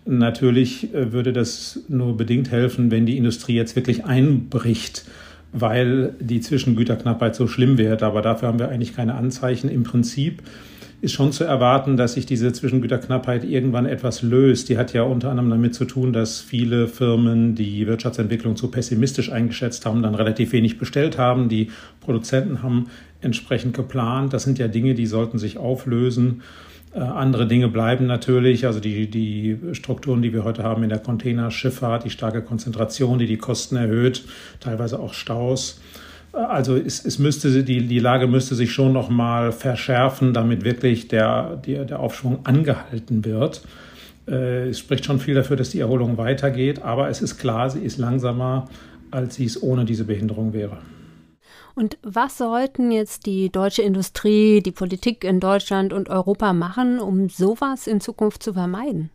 Natürlich 0.06 0.94
äh, 0.94 1.12
würde 1.12 1.34
das 1.34 1.82
nur 1.90 2.16
bedingt 2.16 2.50
helfen, 2.50 2.92
wenn 2.92 3.06
die 3.06 3.18
Industrie 3.18 3.56
jetzt 3.56 3.76
wirklich 3.76 4.06
einbricht 4.06 5.06
weil 5.54 6.14
die 6.20 6.42
Zwischengüterknappheit 6.42 7.34
so 7.34 7.48
schlimm 7.48 7.78
wird. 7.78 8.04
Aber 8.04 8.22
dafür 8.22 8.50
haben 8.50 8.60
wir 8.60 8.68
eigentlich 8.70 8.96
keine 8.96 9.16
Anzeichen. 9.16 9.70
Im 9.70 9.84
Prinzip 9.84 10.44
ist 11.00 11.14
schon 11.14 11.32
zu 11.32 11.44
erwarten, 11.44 11.96
dass 11.96 12.14
sich 12.14 12.26
diese 12.26 12.52
Zwischengüterknappheit 12.52 13.44
irgendwann 13.44 13.86
etwas 13.86 14.24
löst. 14.24 14.70
Die 14.70 14.78
hat 14.78 14.94
ja 14.94 15.04
unter 15.04 15.30
anderem 15.30 15.52
damit 15.52 15.76
zu 15.76 15.86
tun, 15.86 16.12
dass 16.12 16.42
viele 16.42 16.88
Firmen 16.88 17.54
die 17.54 17.86
Wirtschaftsentwicklung 17.86 18.56
zu 18.56 18.70
pessimistisch 18.70 19.32
eingeschätzt 19.32 19.86
haben, 19.86 20.02
dann 20.02 20.16
relativ 20.16 20.54
wenig 20.54 20.80
bestellt 20.80 21.20
haben. 21.20 21.50
Die 21.50 21.70
Produzenten 22.00 22.64
haben 22.64 22.88
entsprechend 23.22 23.76
geplant. 23.76 24.34
Das 24.34 24.44
sind 24.44 24.58
ja 24.58 24.68
Dinge, 24.68 24.96
die 24.96 25.06
sollten 25.06 25.38
sich 25.38 25.60
auflösen. 25.60 26.42
Äh, 26.94 27.00
andere 27.00 27.46
Dinge 27.46 27.68
bleiben 27.68 28.08
natürlich, 28.08 28.66
also 28.66 28.80
die, 28.80 29.08
die 29.08 29.58
Strukturen, 29.74 30.24
die 30.24 30.34
wir 30.34 30.44
heute 30.44 30.64
haben 30.64 30.82
in 30.82 30.90
der 30.90 31.00
Containerschifffahrt, 31.00 32.06
die 32.06 32.10
starke 32.10 32.42
Konzentration, 32.42 33.20
die 33.20 33.28
die 33.28 33.38
Kosten 33.38 33.76
erhöht, 33.76 34.24
teilweise 34.60 35.00
auch 35.00 35.14
Staus. 35.14 35.80
Also 36.34 36.76
es, 36.76 37.04
es 37.04 37.20
müsste, 37.20 37.64
die, 37.64 37.88
die 37.88 38.00
Lage 38.00 38.28
müsste 38.28 38.56
sich 38.56 38.72
schon 38.72 38.94
noch 38.94 39.10
mal 39.10 39.52
verschärfen, 39.52 40.34
damit 40.34 40.64
wirklich 40.64 41.08
der, 41.08 41.58
der, 41.58 41.86
der 41.86 42.00
Aufschwung 42.00 42.46
angehalten 42.46 43.26
wird. 43.26 43.62
Äh, 44.28 44.70
es 44.70 44.80
spricht 44.80 45.06
schon 45.06 45.20
viel 45.20 45.36
dafür, 45.36 45.56
dass 45.56 45.70
die 45.70 45.80
Erholung 45.80 46.18
weitergeht, 46.18 46.84
aber 46.84 47.10
es 47.10 47.22
ist 47.22 47.38
klar, 47.38 47.70
sie 47.70 47.80
ist 47.80 47.98
langsamer, 47.98 48.70
als 49.10 49.36
sie 49.36 49.46
es 49.46 49.62
ohne 49.62 49.86
diese 49.86 50.04
Behinderung 50.04 50.54
wäre. 50.54 50.78
Und 51.76 51.98
was 52.02 52.40
sollten 52.40 52.92
jetzt 52.92 53.28
die 53.28 53.52
deutsche 53.52 53.84
Industrie, 53.84 54.62
die 54.62 54.72
Politik 54.72 55.24
in 55.24 55.40
Deutschland 55.40 55.94
und 55.94 56.10
Europa 56.10 56.52
machen, 56.52 57.00
um 57.00 57.30
sowas 57.30 57.86
in 57.86 58.02
Zukunft 58.02 58.42
zu 58.42 58.54
vermeiden? 58.54 59.12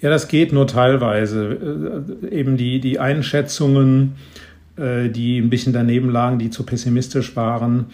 Ja, 0.00 0.10
das 0.10 0.28
geht 0.28 0.52
nur 0.52 0.66
teilweise. 0.66 2.06
Äh, 2.22 2.38
eben 2.38 2.56
die, 2.56 2.80
die 2.80 2.98
Einschätzungen 2.98 4.16
die 4.78 5.38
ein 5.38 5.48
bisschen 5.48 5.72
daneben 5.72 6.10
lagen, 6.10 6.38
die 6.38 6.50
zu 6.50 6.64
pessimistisch 6.64 7.34
waren, 7.34 7.86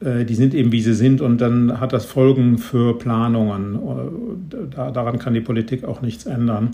äh, 0.00 0.24
die 0.24 0.34
sind 0.34 0.54
eben 0.54 0.72
wie 0.72 0.80
sie 0.80 0.94
sind 0.94 1.20
und 1.20 1.40
dann 1.40 1.80
hat 1.80 1.92
das 1.92 2.06
Folgen 2.06 2.58
für 2.58 2.98
Planungen. 2.98 3.76
Äh, 3.76 4.92
daran 4.92 5.18
kann 5.18 5.34
die 5.34 5.40
Politik 5.40 5.84
auch 5.84 6.02
nichts 6.02 6.26
ändern, 6.26 6.70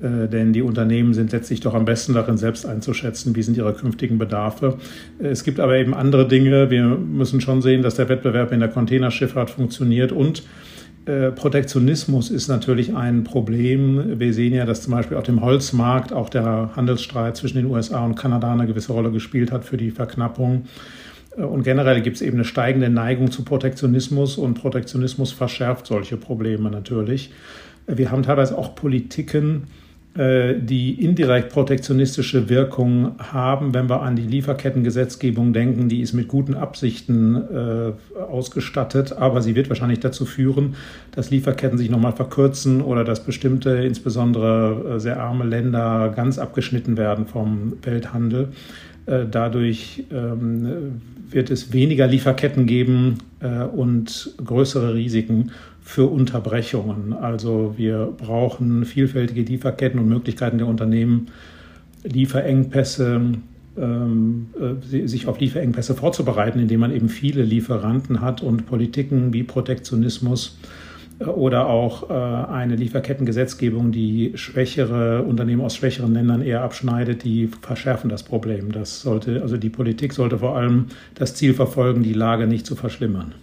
denn 0.00 0.52
die 0.52 0.62
Unternehmen 0.62 1.14
sind 1.14 1.30
letztlich 1.30 1.60
doch 1.60 1.74
am 1.74 1.84
besten 1.84 2.12
darin, 2.12 2.36
selbst 2.36 2.66
einzuschätzen, 2.66 3.36
wie 3.36 3.42
sind 3.42 3.56
ihre 3.56 3.72
künftigen 3.72 4.18
Bedarfe. 4.18 4.78
Es 5.20 5.44
gibt 5.44 5.60
aber 5.60 5.76
eben 5.76 5.94
andere 5.94 6.26
Dinge. 6.26 6.70
Wir 6.70 6.82
müssen 6.82 7.40
schon 7.40 7.62
sehen, 7.62 7.82
dass 7.82 7.94
der 7.94 8.08
Wettbewerb 8.08 8.50
in 8.50 8.58
der 8.58 8.68
Containerschifffahrt 8.68 9.50
funktioniert 9.50 10.10
und 10.10 10.40
äh, 10.40 10.71
Protektionismus 11.04 12.30
ist 12.30 12.46
natürlich 12.46 12.94
ein 12.94 13.24
Problem. 13.24 14.20
Wir 14.20 14.32
sehen 14.32 14.54
ja, 14.54 14.64
dass 14.64 14.82
zum 14.82 14.92
Beispiel 14.92 15.16
auf 15.16 15.24
dem 15.24 15.40
Holzmarkt 15.40 16.12
auch 16.12 16.28
der 16.28 16.70
Handelsstreit 16.76 17.36
zwischen 17.36 17.56
den 17.56 17.66
USA 17.66 18.04
und 18.04 18.14
Kanada 18.14 18.52
eine 18.52 18.66
gewisse 18.66 18.92
Rolle 18.92 19.10
gespielt 19.10 19.50
hat 19.50 19.64
für 19.64 19.76
die 19.76 19.90
Verknappung. 19.90 20.66
Äh, 21.36 21.42
und 21.42 21.62
generell 21.62 22.00
gibt 22.02 22.16
es 22.16 22.22
eben 22.22 22.36
eine 22.36 22.44
steigende 22.44 22.88
Neigung 22.88 23.30
zu 23.30 23.44
Protektionismus 23.44 24.38
und 24.38 24.54
Protektionismus 24.54 25.32
verschärft 25.32 25.86
solche 25.86 26.16
Probleme 26.16 26.70
natürlich. 26.70 27.32
Äh, 27.86 27.96
wir 27.96 28.10
haben 28.10 28.22
teilweise 28.22 28.56
auch 28.56 28.74
Politiken, 28.74 29.64
äh, 29.64 29.82
die 30.14 31.02
indirekt 31.02 31.52
protektionistische 31.52 32.50
Wirkung 32.50 33.12
haben, 33.18 33.72
wenn 33.72 33.88
wir 33.88 34.02
an 34.02 34.14
die 34.14 34.26
Lieferkettengesetzgebung 34.26 35.54
denken. 35.54 35.88
Die 35.88 36.02
ist 36.02 36.12
mit 36.12 36.28
guten 36.28 36.54
Absichten 36.54 37.34
äh, 37.36 38.20
ausgestattet, 38.20 39.12
aber 39.12 39.40
sie 39.40 39.54
wird 39.54 39.70
wahrscheinlich 39.70 40.00
dazu 40.00 40.26
führen, 40.26 40.74
dass 41.12 41.30
Lieferketten 41.30 41.78
sich 41.78 41.88
nochmal 41.88 42.12
verkürzen 42.12 42.82
oder 42.82 43.04
dass 43.04 43.24
bestimmte, 43.24 43.70
insbesondere 43.70 44.96
äh, 44.96 45.00
sehr 45.00 45.18
arme 45.18 45.44
Länder, 45.44 46.12
ganz 46.14 46.38
abgeschnitten 46.38 46.98
werden 46.98 47.26
vom 47.26 47.74
Welthandel. 47.82 48.48
Äh, 49.06 49.24
dadurch 49.30 50.04
ähm, 50.12 51.00
wird 51.30 51.50
es 51.50 51.72
weniger 51.72 52.06
Lieferketten 52.06 52.66
geben 52.66 53.18
äh, 53.40 53.64
und 53.64 54.34
größere 54.44 54.94
Risiken 54.94 55.50
für 55.82 56.06
Unterbrechungen. 56.06 57.12
Also 57.12 57.74
wir 57.76 58.12
brauchen 58.16 58.84
vielfältige 58.84 59.42
Lieferketten 59.42 59.98
und 59.98 60.08
Möglichkeiten 60.08 60.58
der 60.58 60.66
Unternehmen, 60.66 61.28
Lieferengpässe, 62.04 63.20
ähm, 63.76 64.46
äh, 64.58 65.06
sich 65.06 65.26
auf 65.26 65.40
Lieferengpässe 65.40 65.94
vorzubereiten, 65.94 66.58
indem 66.60 66.80
man 66.80 66.94
eben 66.94 67.08
viele 67.08 67.42
Lieferanten 67.42 68.20
hat 68.20 68.42
und 68.42 68.66
Politiken 68.66 69.32
wie 69.32 69.42
Protektionismus 69.42 70.58
oder 71.26 71.68
auch 71.68 72.10
äh, 72.10 72.12
eine 72.12 72.76
Lieferkettengesetzgebung, 72.76 73.92
die 73.92 74.32
schwächere 74.34 75.22
Unternehmen 75.22 75.62
aus 75.62 75.76
schwächeren 75.76 76.12
Ländern 76.12 76.42
eher 76.42 76.62
abschneidet, 76.62 77.24
die 77.24 77.48
verschärfen 77.60 78.10
das 78.10 78.22
Problem. 78.22 78.72
Das 78.72 79.02
sollte, 79.02 79.42
also 79.42 79.56
die 79.56 79.70
Politik 79.70 80.12
sollte 80.12 80.38
vor 80.38 80.56
allem 80.56 80.86
das 81.14 81.34
Ziel 81.34 81.54
verfolgen, 81.54 82.02
die 82.02 82.14
Lage 82.14 82.46
nicht 82.46 82.66
zu 82.66 82.76
verschlimmern. 82.76 83.34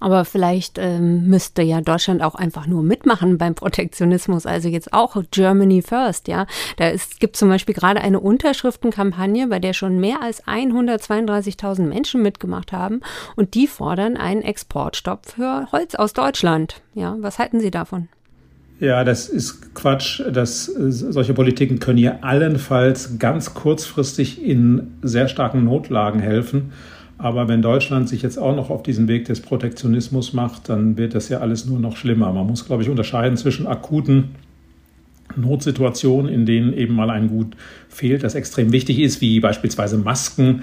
Aber 0.00 0.24
vielleicht 0.24 0.78
ähm, 0.78 1.26
müsste 1.26 1.62
ja 1.62 1.80
Deutschland 1.80 2.22
auch 2.22 2.34
einfach 2.34 2.66
nur 2.66 2.82
mitmachen 2.82 3.38
beim 3.38 3.54
Protektionismus, 3.54 4.46
also 4.46 4.68
jetzt 4.68 4.92
auch 4.92 5.16
Germany 5.30 5.82
First, 5.82 6.28
ja. 6.28 6.46
Da 6.76 6.88
ist, 6.88 7.20
gibt 7.20 7.36
zum 7.36 7.48
Beispiel 7.48 7.74
gerade 7.74 8.00
eine 8.00 8.20
Unterschriftenkampagne, 8.20 9.46
bei 9.48 9.58
der 9.58 9.72
schon 9.72 9.98
mehr 9.98 10.22
als 10.22 10.44
132.000 10.44 11.82
Menschen 11.82 12.22
mitgemacht 12.22 12.72
haben 12.72 13.00
und 13.36 13.54
die 13.54 13.66
fordern 13.66 14.16
einen 14.16 14.42
Exportstopp 14.42 15.26
für 15.26 15.70
Holz 15.72 15.94
aus 15.94 16.12
Deutschland. 16.12 16.82
Ja, 16.94 17.16
was 17.20 17.38
halten 17.38 17.60
Sie 17.60 17.70
davon? 17.70 18.08
Ja, 18.78 19.04
das 19.04 19.28
ist 19.28 19.74
Quatsch. 19.74 20.20
Das, 20.30 20.66
solche 20.66 21.32
Politiken 21.32 21.78
können 21.78 21.96
hier 21.96 22.22
allenfalls 22.22 23.18
ganz 23.18 23.54
kurzfristig 23.54 24.42
in 24.44 24.98
sehr 25.02 25.28
starken 25.28 25.64
Notlagen 25.64 26.20
helfen. 26.20 26.72
Aber 27.18 27.48
wenn 27.48 27.62
Deutschland 27.62 28.08
sich 28.08 28.22
jetzt 28.22 28.38
auch 28.38 28.54
noch 28.54 28.68
auf 28.68 28.82
diesen 28.82 29.08
Weg 29.08 29.24
des 29.24 29.40
Protektionismus 29.40 30.32
macht, 30.32 30.68
dann 30.68 30.98
wird 30.98 31.14
das 31.14 31.28
ja 31.28 31.38
alles 31.38 31.64
nur 31.64 31.78
noch 31.78 31.96
schlimmer. 31.96 32.32
Man 32.32 32.46
muss, 32.46 32.66
glaube 32.66 32.82
ich, 32.82 32.90
unterscheiden 32.90 33.36
zwischen 33.36 33.66
akuten 33.66 34.34
Notsituationen, 35.34 36.32
in 36.32 36.46
denen 36.46 36.72
eben 36.72 36.94
mal 36.94 37.10
ein 37.10 37.28
Gut 37.28 37.56
fehlt, 37.88 38.22
das 38.22 38.34
extrem 38.34 38.72
wichtig 38.72 38.98
ist, 38.98 39.20
wie 39.20 39.40
beispielsweise 39.40 39.98
Masken 39.98 40.62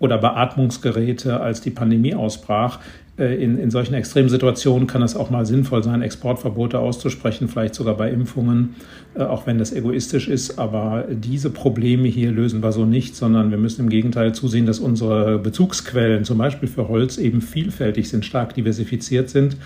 oder 0.00 0.18
Beatmungsgeräte, 0.18 1.40
als 1.40 1.60
die 1.60 1.70
Pandemie 1.70 2.14
ausbrach. 2.14 2.80
Äh, 3.22 3.36
in, 3.36 3.58
in 3.58 3.70
solchen 3.70 3.94
extremen 3.94 4.28
Situationen 4.28 4.86
kann 4.86 5.02
es 5.02 5.14
auch 5.14 5.30
mal 5.30 5.46
sinnvoll 5.46 5.82
sein, 5.82 6.02
Exportverbote 6.02 6.78
auszusprechen, 6.78 7.48
vielleicht 7.48 7.74
sogar 7.74 7.96
bei 7.96 8.10
Impfungen, 8.10 8.74
äh, 9.14 9.22
auch 9.22 9.46
wenn 9.46 9.58
das 9.58 9.72
egoistisch 9.72 10.28
ist. 10.28 10.58
Aber 10.58 11.04
diese 11.10 11.50
Probleme 11.50 12.08
hier 12.08 12.32
lösen 12.32 12.62
wir 12.62 12.72
so 12.72 12.84
nicht, 12.84 13.14
sondern 13.14 13.50
wir 13.50 13.58
müssen 13.58 13.82
im 13.82 13.88
Gegenteil 13.88 14.34
zusehen, 14.34 14.66
dass 14.66 14.80
unsere 14.80 15.38
Bezugsquellen, 15.38 16.24
zum 16.24 16.38
Beispiel 16.38 16.68
für 16.68 16.88
Holz, 16.88 17.18
eben 17.18 17.40
vielfältig 17.40 18.08
sind, 18.08 18.24
stark 18.24 18.54
diversifiziert 18.54 19.30
sind. 19.30 19.56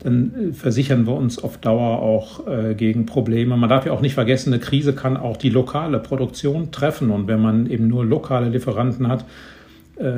Dann 0.00 0.50
äh, 0.50 0.52
versichern 0.52 1.06
wir 1.06 1.14
uns 1.14 1.42
auf 1.42 1.58
Dauer 1.58 2.02
auch 2.02 2.40
gegen 2.76 3.06
Probleme. 3.06 3.56
Man 3.56 3.68
darf 3.68 3.86
ja 3.86 3.92
auch 3.92 4.00
nicht 4.00 4.14
vergessen, 4.14 4.52
eine 4.52 4.60
Krise 4.60 4.92
kann 4.92 5.16
auch 5.16 5.36
die 5.36 5.48
lokale 5.48 5.98
Produktion 5.98 6.70
treffen. 6.70 7.10
Und 7.10 7.28
wenn 7.28 7.40
man 7.40 7.68
eben 7.70 7.88
nur 7.88 8.04
lokale 8.04 8.48
Lieferanten 8.48 9.08
hat, 9.08 9.24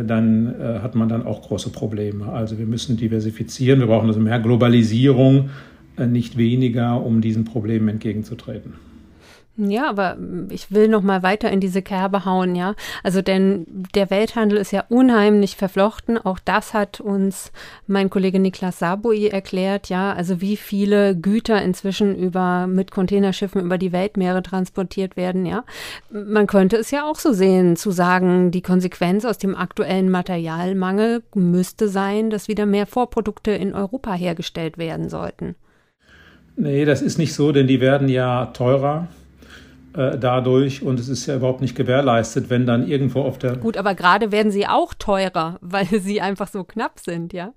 dann 0.05 0.55
äh, 0.61 0.81
hat 0.81 0.95
man 0.95 1.09
dann 1.09 1.25
auch 1.25 1.43
große 1.43 1.71
Probleme. 1.71 2.29
Also 2.33 2.59
wir 2.59 2.67
müssen 2.67 2.97
diversifizieren, 2.97 3.81
wir 3.81 3.87
brauchen 3.87 4.09
also 4.09 4.21
mehr 4.21 4.41
Globalisierung, 4.41 5.51
äh, 5.97 6.07
nicht 6.07 6.37
weniger, 6.37 7.05
um 7.05 7.21
diesen 7.21 7.45
Problemen 7.45 7.89
entgegenzutreten. 7.89 8.88
Ja, 9.61 9.89
aber 9.91 10.17
ich 10.51 10.71
will 10.71 10.87
noch 10.87 11.03
mal 11.03 11.25
weiter 11.25 11.51
in 11.51 11.59
diese 11.59 11.83
Kerbe 11.83 12.25
hauen, 12.25 12.55
ja. 12.55 12.77
Also 13.03 13.23
denn 13.23 13.67
der 13.93 14.09
Welthandel 14.09 14.57
ist 14.57 14.71
ja 14.71 14.85
unheimlich 14.89 15.57
verflochten. 15.57 16.17
Auch 16.17 16.39
das 16.39 16.75
hat 16.75 17.01
uns 17.01 17.51
mein 17.89 18.09
Kollege 18.09 18.39
Niklas 18.39 18.79
Saboi 18.79 19.27
erklärt, 19.27 19.89
ja. 19.89 20.13
Also 20.13 20.41
wie 20.41 20.57
viele 20.57 21.17
Güter 21.17 21.61
inzwischen 21.61 22.15
über 22.15 22.69
mit 22.69 22.93
Containerschiffen 22.93 23.61
über 23.61 23.79
die 23.79 23.91
Weltmeere 23.91 24.45
transportiert 24.45 25.17
werden, 25.17 25.45
ja. 25.45 25.65
Man 26.11 26.47
könnte 26.47 26.77
es 26.77 26.93
ja 26.93 27.03
auch 27.05 27.19
so 27.19 27.33
sehen, 27.33 27.75
zu 27.75 27.91
sagen, 27.91 28.53
die 28.53 28.63
Konsequenz 28.63 29.25
aus 29.25 29.39
dem 29.39 29.57
aktuellen 29.57 30.09
Materialmangel 30.09 31.25
müsste 31.35 31.89
sein, 31.89 32.31
dass 32.31 32.47
wieder 32.47 32.65
mehr 32.65 32.87
Vorprodukte 32.87 33.51
in 33.51 33.75
Europa 33.75 34.13
hergestellt 34.13 34.79
werden 34.79 35.09
sollten. 35.09 35.57
Nee, 36.55 36.85
das 36.85 37.03
ist 37.03 37.19
nicht 37.19 37.35
so, 37.35 37.51
denn 37.51 37.67
die 37.67 37.81
werden 37.81 38.09
ja 38.09 38.47
teurer 38.47 39.09
dadurch 39.99 40.83
und 40.83 41.01
es 41.01 41.09
ist 41.09 41.27
ja 41.27 41.37
überhaupt 41.37 41.61
nicht 41.61 41.75
gewährleistet, 41.75 42.51
wenn 42.51 42.67
dann 42.67 42.87
irgendwo 42.87 43.23
auf 43.23 43.39
der. 43.39 43.57
Gut, 43.57 43.77
aber 43.77 43.95
gerade 43.95 44.31
werden 44.31 44.53
sie 44.53 44.67
auch 44.67 44.95
teurer, 44.95 45.59
weil 45.61 45.87
sie 45.87 46.21
einfach 46.21 46.49
so 46.49 46.65
knapp 46.65 47.01
sind, 47.01 47.33
ja? 47.33 47.53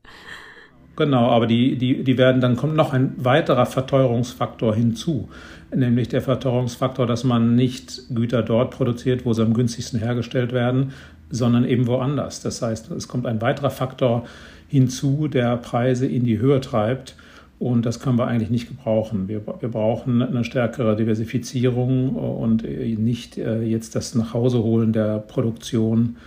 Genau, 0.96 1.30
aber 1.30 1.48
die, 1.48 1.78
die, 1.78 2.04
die 2.04 2.18
werden, 2.18 2.42
dann 2.42 2.58
kommt 2.58 2.76
noch 2.76 2.94
ein 2.94 3.14
weiterer 3.18 3.66
Verteuerungsfaktor 3.66 4.76
hinzu, 4.76 5.30
nämlich 5.74 6.10
der 6.10 6.22
Verteuerungsfaktor, 6.22 7.08
dass 7.08 7.24
man 7.24 7.56
nicht 7.56 8.04
Güter 8.14 8.44
dort 8.44 8.72
produziert, 8.72 9.26
wo 9.26 9.34
sie 9.34 9.42
am 9.42 9.54
günstigsten 9.54 10.00
hergestellt 10.00 10.52
werden, 10.52 10.92
sondern 11.30 11.64
eben 11.64 11.88
woanders. 11.88 12.42
Das 12.42 12.62
heißt, 12.62 12.92
es 12.92 13.08
kommt 13.08 13.26
ein 13.26 13.42
weiterer 13.42 13.70
Faktor 13.70 14.26
hinzu, 14.68 15.28
der 15.28 15.58
Preise 15.58 16.08
in 16.08 16.26
die 16.26 16.40
Höhe 16.40 16.60
treibt. 16.60 17.16
Und 17.62 17.86
das 17.86 18.00
können 18.00 18.18
wir 18.18 18.26
eigentlich 18.26 18.50
nicht 18.50 18.70
gebrauchen. 18.70 19.28
Wir, 19.28 19.44
wir 19.60 19.70
brauchen 19.70 20.24
eine 20.24 20.44
stärkere 20.44 20.96
Diversifizierung 20.96 22.16
und 22.16 22.64
nicht 22.64 23.38
äh, 23.38 23.62
jetzt 23.62 23.94
das 23.96 24.16
Nachhauseholen 24.16 24.94
der 24.94 25.20
Produktion. 25.20 26.18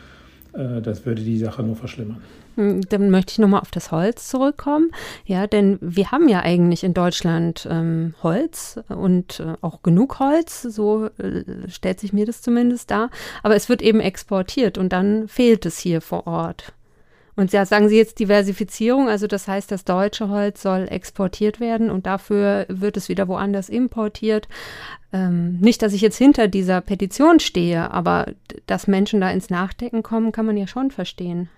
Äh, 0.52 0.80
das 0.80 1.04
würde 1.04 1.22
die 1.22 1.36
Sache 1.38 1.64
nur 1.64 1.74
verschlimmern. 1.74 2.18
Hm, 2.54 2.82
dann 2.88 3.10
möchte 3.10 3.32
ich 3.32 3.38
nochmal 3.40 3.62
auf 3.62 3.72
das 3.72 3.90
Holz 3.90 4.28
zurückkommen. 4.28 4.92
Ja, 5.26 5.48
denn 5.48 5.78
wir 5.80 6.12
haben 6.12 6.28
ja 6.28 6.38
eigentlich 6.38 6.84
in 6.84 6.94
Deutschland 6.94 7.66
ähm, 7.68 8.14
Holz 8.22 8.78
und 8.88 9.40
äh, 9.40 9.54
auch 9.60 9.82
genug 9.82 10.20
Holz, 10.20 10.62
so 10.62 11.06
äh, 11.18 11.42
stellt 11.66 11.98
sich 11.98 12.12
mir 12.12 12.26
das 12.26 12.42
zumindest 12.42 12.92
dar. 12.92 13.10
Aber 13.42 13.56
es 13.56 13.68
wird 13.68 13.82
eben 13.82 13.98
exportiert 13.98 14.78
und 14.78 14.92
dann 14.92 15.26
fehlt 15.26 15.66
es 15.66 15.78
hier 15.78 16.00
vor 16.00 16.28
Ort. 16.28 16.72
Und 17.36 17.52
ja, 17.52 17.66
sagen 17.66 17.88
Sie 17.88 17.96
jetzt 17.96 18.20
Diversifizierung, 18.20 19.08
also 19.08 19.26
das 19.26 19.48
heißt, 19.48 19.70
das 19.72 19.84
deutsche 19.84 20.28
Holz 20.28 20.62
soll 20.62 20.86
exportiert 20.88 21.58
werden 21.58 21.90
und 21.90 22.06
dafür 22.06 22.66
wird 22.68 22.96
es 22.96 23.08
wieder 23.08 23.26
woanders 23.26 23.68
importiert. 23.68 24.48
Ähm, 25.12 25.58
nicht, 25.58 25.82
dass 25.82 25.94
ich 25.94 26.00
jetzt 26.00 26.18
hinter 26.18 26.46
dieser 26.46 26.80
Petition 26.80 27.40
stehe, 27.40 27.90
aber 27.90 28.26
dass 28.66 28.86
Menschen 28.86 29.20
da 29.20 29.30
ins 29.30 29.50
Nachdenken 29.50 30.02
kommen, 30.02 30.32
kann 30.32 30.46
man 30.46 30.56
ja 30.56 30.66
schon 30.66 30.90
verstehen. 30.90 31.48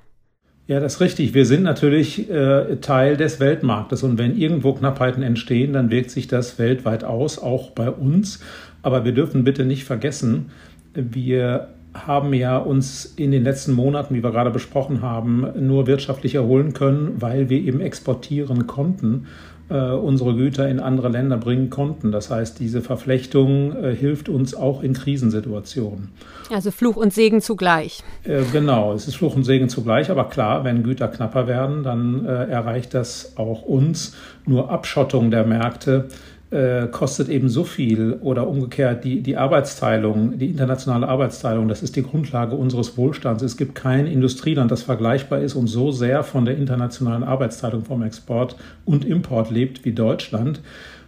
Ja, 0.67 0.81
das 0.81 0.95
ist 0.95 1.01
richtig. 1.01 1.33
Wir 1.33 1.47
sind 1.47 1.62
natürlich 1.62 2.29
äh, 2.29 2.77
Teil 2.81 3.17
des 3.17 3.39
Weltmarktes 3.39 4.03
und 4.03 4.19
wenn 4.19 4.37
irgendwo 4.37 4.73
Knappheiten 4.73 5.23
entstehen, 5.23 5.73
dann 5.73 5.91
wirkt 5.91 6.11
sich 6.11 6.27
das 6.27 6.59
weltweit 6.59 7.05
aus, 7.05 7.39
auch 7.39 7.71
bei 7.71 7.89
uns. 7.89 8.41
Aber 8.83 9.05
wir 9.05 9.12
dürfen 9.12 9.45
bitte 9.45 9.65
nicht 9.65 9.85
vergessen, 9.85 10.51
wir 10.95 11.69
haben 12.06 12.35
ja 12.35 12.59
uns 12.59 13.04
in 13.16 13.30
den 13.30 13.44
letzten 13.44 13.72
Monaten, 13.72 14.14
wie 14.14 14.22
wir 14.22 14.30
gerade 14.30 14.50
besprochen 14.50 15.02
haben, 15.02 15.46
nur 15.59 15.87
wirtschaftlich 15.87 16.35
erholen 16.35 16.72
können, 16.72 17.20
weil 17.20 17.48
wir 17.48 17.61
eben 17.61 17.80
exportieren 17.80 18.66
konnten, 18.66 19.26
äh, 19.68 19.90
unsere 19.90 20.35
Güter 20.35 20.68
in 20.68 20.80
andere 20.80 21.09
Länder 21.09 21.37
bringen 21.37 21.70
konnten. 21.70 22.12
Das 22.12 22.30
heißt, 22.30 22.61
diese 22.61 22.82
Verflechtung 22.82 23.72
äh, 23.72 23.94
hilft 23.94 24.28
uns 24.28 24.54
auch 24.54 24.82
in 24.82 24.92
Krisensituationen. 24.92 26.11
Also 26.50 26.70
Fluch 26.70 26.96
und 26.96 27.12
Segen 27.12 27.40
zugleich. 27.40 28.02
Äh, 28.24 28.42
genau, 28.52 28.92
es 28.92 29.09
ist 29.09 29.16
Fluch 29.16 29.35
und 29.35 29.44
Segen 29.44 29.68
zugleich, 29.68 30.11
aber 30.11 30.28
klar, 30.28 30.64
wenn 30.64 30.82
Güter 30.82 31.09
knapper 31.09 31.46
werden, 31.46 31.82
dann 31.82 32.24
äh, 32.24 32.44
erreicht 32.46 32.94
das 32.94 33.32
auch 33.37 33.62
uns. 33.62 34.14
Nur 34.44 34.70
Abschottung 34.70 35.30
der 35.32 35.44
Märkte 35.44 36.09
äh, 36.50 36.87
kostet 36.87 37.28
eben 37.28 37.48
so 37.48 37.64
viel 37.64 38.18
oder 38.20 38.46
umgekehrt 38.46 39.04
die, 39.04 39.20
die 39.20 39.37
Arbeitsteilung, 39.37 40.38
die 40.38 40.46
internationale 40.46 41.09
Arbeitsteilung, 41.09 41.66
das 41.66 41.82
ist 41.82 41.96
die 41.96 42.02
Grundlage 42.02 42.54
unseres 42.54 42.96
Wohlstands. 42.96 43.42
Es 43.42 43.56
gibt 43.56 43.74
kein 43.74 44.06
Industrieland, 44.06 44.70
das 44.70 44.82
vergleichbar 44.82 45.40
ist 45.40 45.54
und 45.54 45.66
so 45.66 45.90
sehr 45.90 46.22
von 46.22 46.44
der 46.44 46.56
internationalen 46.56 47.24
Arbeitsteilung 47.24 47.85
vom 47.85 48.02
Export 48.02 48.56
und 48.85 49.04
Import 49.04 49.50
lebt 49.50 49.85
wie 49.85 49.92
Deutschland. 49.92 50.61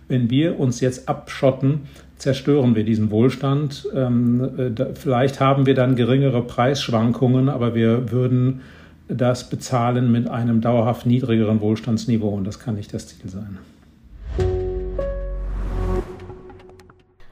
Wenn 0.09 0.29
wir 0.31 0.59
uns 0.59 0.81
jetzt 0.81 1.09
abschotten, 1.09 1.83
zerstören 2.17 2.75
wir 2.75 2.85
diesen 2.85 3.11
Wohlstand. 3.13 3.87
Ähm, 3.95 4.51
äh, 4.59 4.71
da, 4.73 4.89
vielleicht 4.95 5.39
haben 5.39 5.67
wir 5.67 5.75
dann 5.75 5.95
geringere 5.95 6.43
Preisschwankungen, 6.43 7.49
aber 7.49 7.77
wir 7.77 8.11
würden 8.11 8.63
das 9.07 9.49
bezahlen 9.49 10.11
mit 10.11 10.29
einem 10.29 10.61
dauerhaft 10.61 11.07
niedrigeren 11.07 11.61
Wohlstandsniveau 11.61 12.29
und 12.29 12.45
das 12.45 12.59
kann 12.59 12.75
nicht 12.75 12.93
das 12.93 13.07
Ziel 13.07 13.31
sein. 13.31 13.59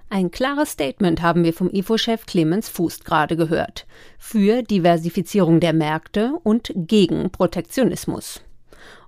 Ein 0.08 0.30
klares 0.30 0.70
Statement 0.70 1.20
haben 1.20 1.42
wir 1.42 1.52
vom 1.52 1.68
IFO-Chef 1.68 2.26
Clemens 2.26 2.68
Fußt 2.68 3.04
gerade 3.04 3.36
gehört. 3.36 3.86
Für 4.18 4.62
Diversifizierung 4.62 5.58
der 5.58 5.72
Märkte 5.72 6.34
und 6.44 6.72
gegen 6.74 7.30
Protektionismus. 7.30 8.40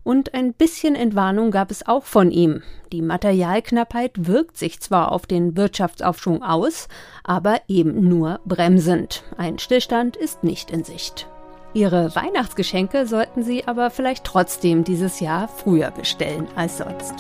Und 0.02 0.34
ein 0.34 0.54
bisschen 0.54 0.96
Entwarnung 0.96 1.52
gab 1.52 1.70
es 1.70 1.87
auch 1.87 2.04
von 2.04 2.32
ihm. 2.32 2.62
Die 2.90 3.02
Materialknappheit 3.02 4.26
wirkt 4.26 4.56
sich 4.56 4.80
zwar 4.80 5.12
auf 5.12 5.26
den 5.26 5.56
Wirtschaftsaufschwung 5.56 6.42
aus, 6.42 6.88
aber 7.22 7.61
eben 7.68 8.08
nur 8.08 8.40
bremsend. 8.44 9.22
Ein 9.37 9.58
Stillstand 9.61 10.16
ist 10.16 10.42
nicht 10.42 10.70
in 10.70 10.82
Sicht. 10.82 11.28
Ihre 11.74 12.14
Weihnachtsgeschenke 12.16 13.06
sollten 13.06 13.44
Sie 13.44 13.68
aber 13.68 13.90
vielleicht 13.90 14.24
trotzdem 14.24 14.82
dieses 14.82 15.20
Jahr 15.20 15.46
früher 15.46 15.90
bestellen 15.92 16.48
als 16.56 16.78
sonst. 16.78 17.14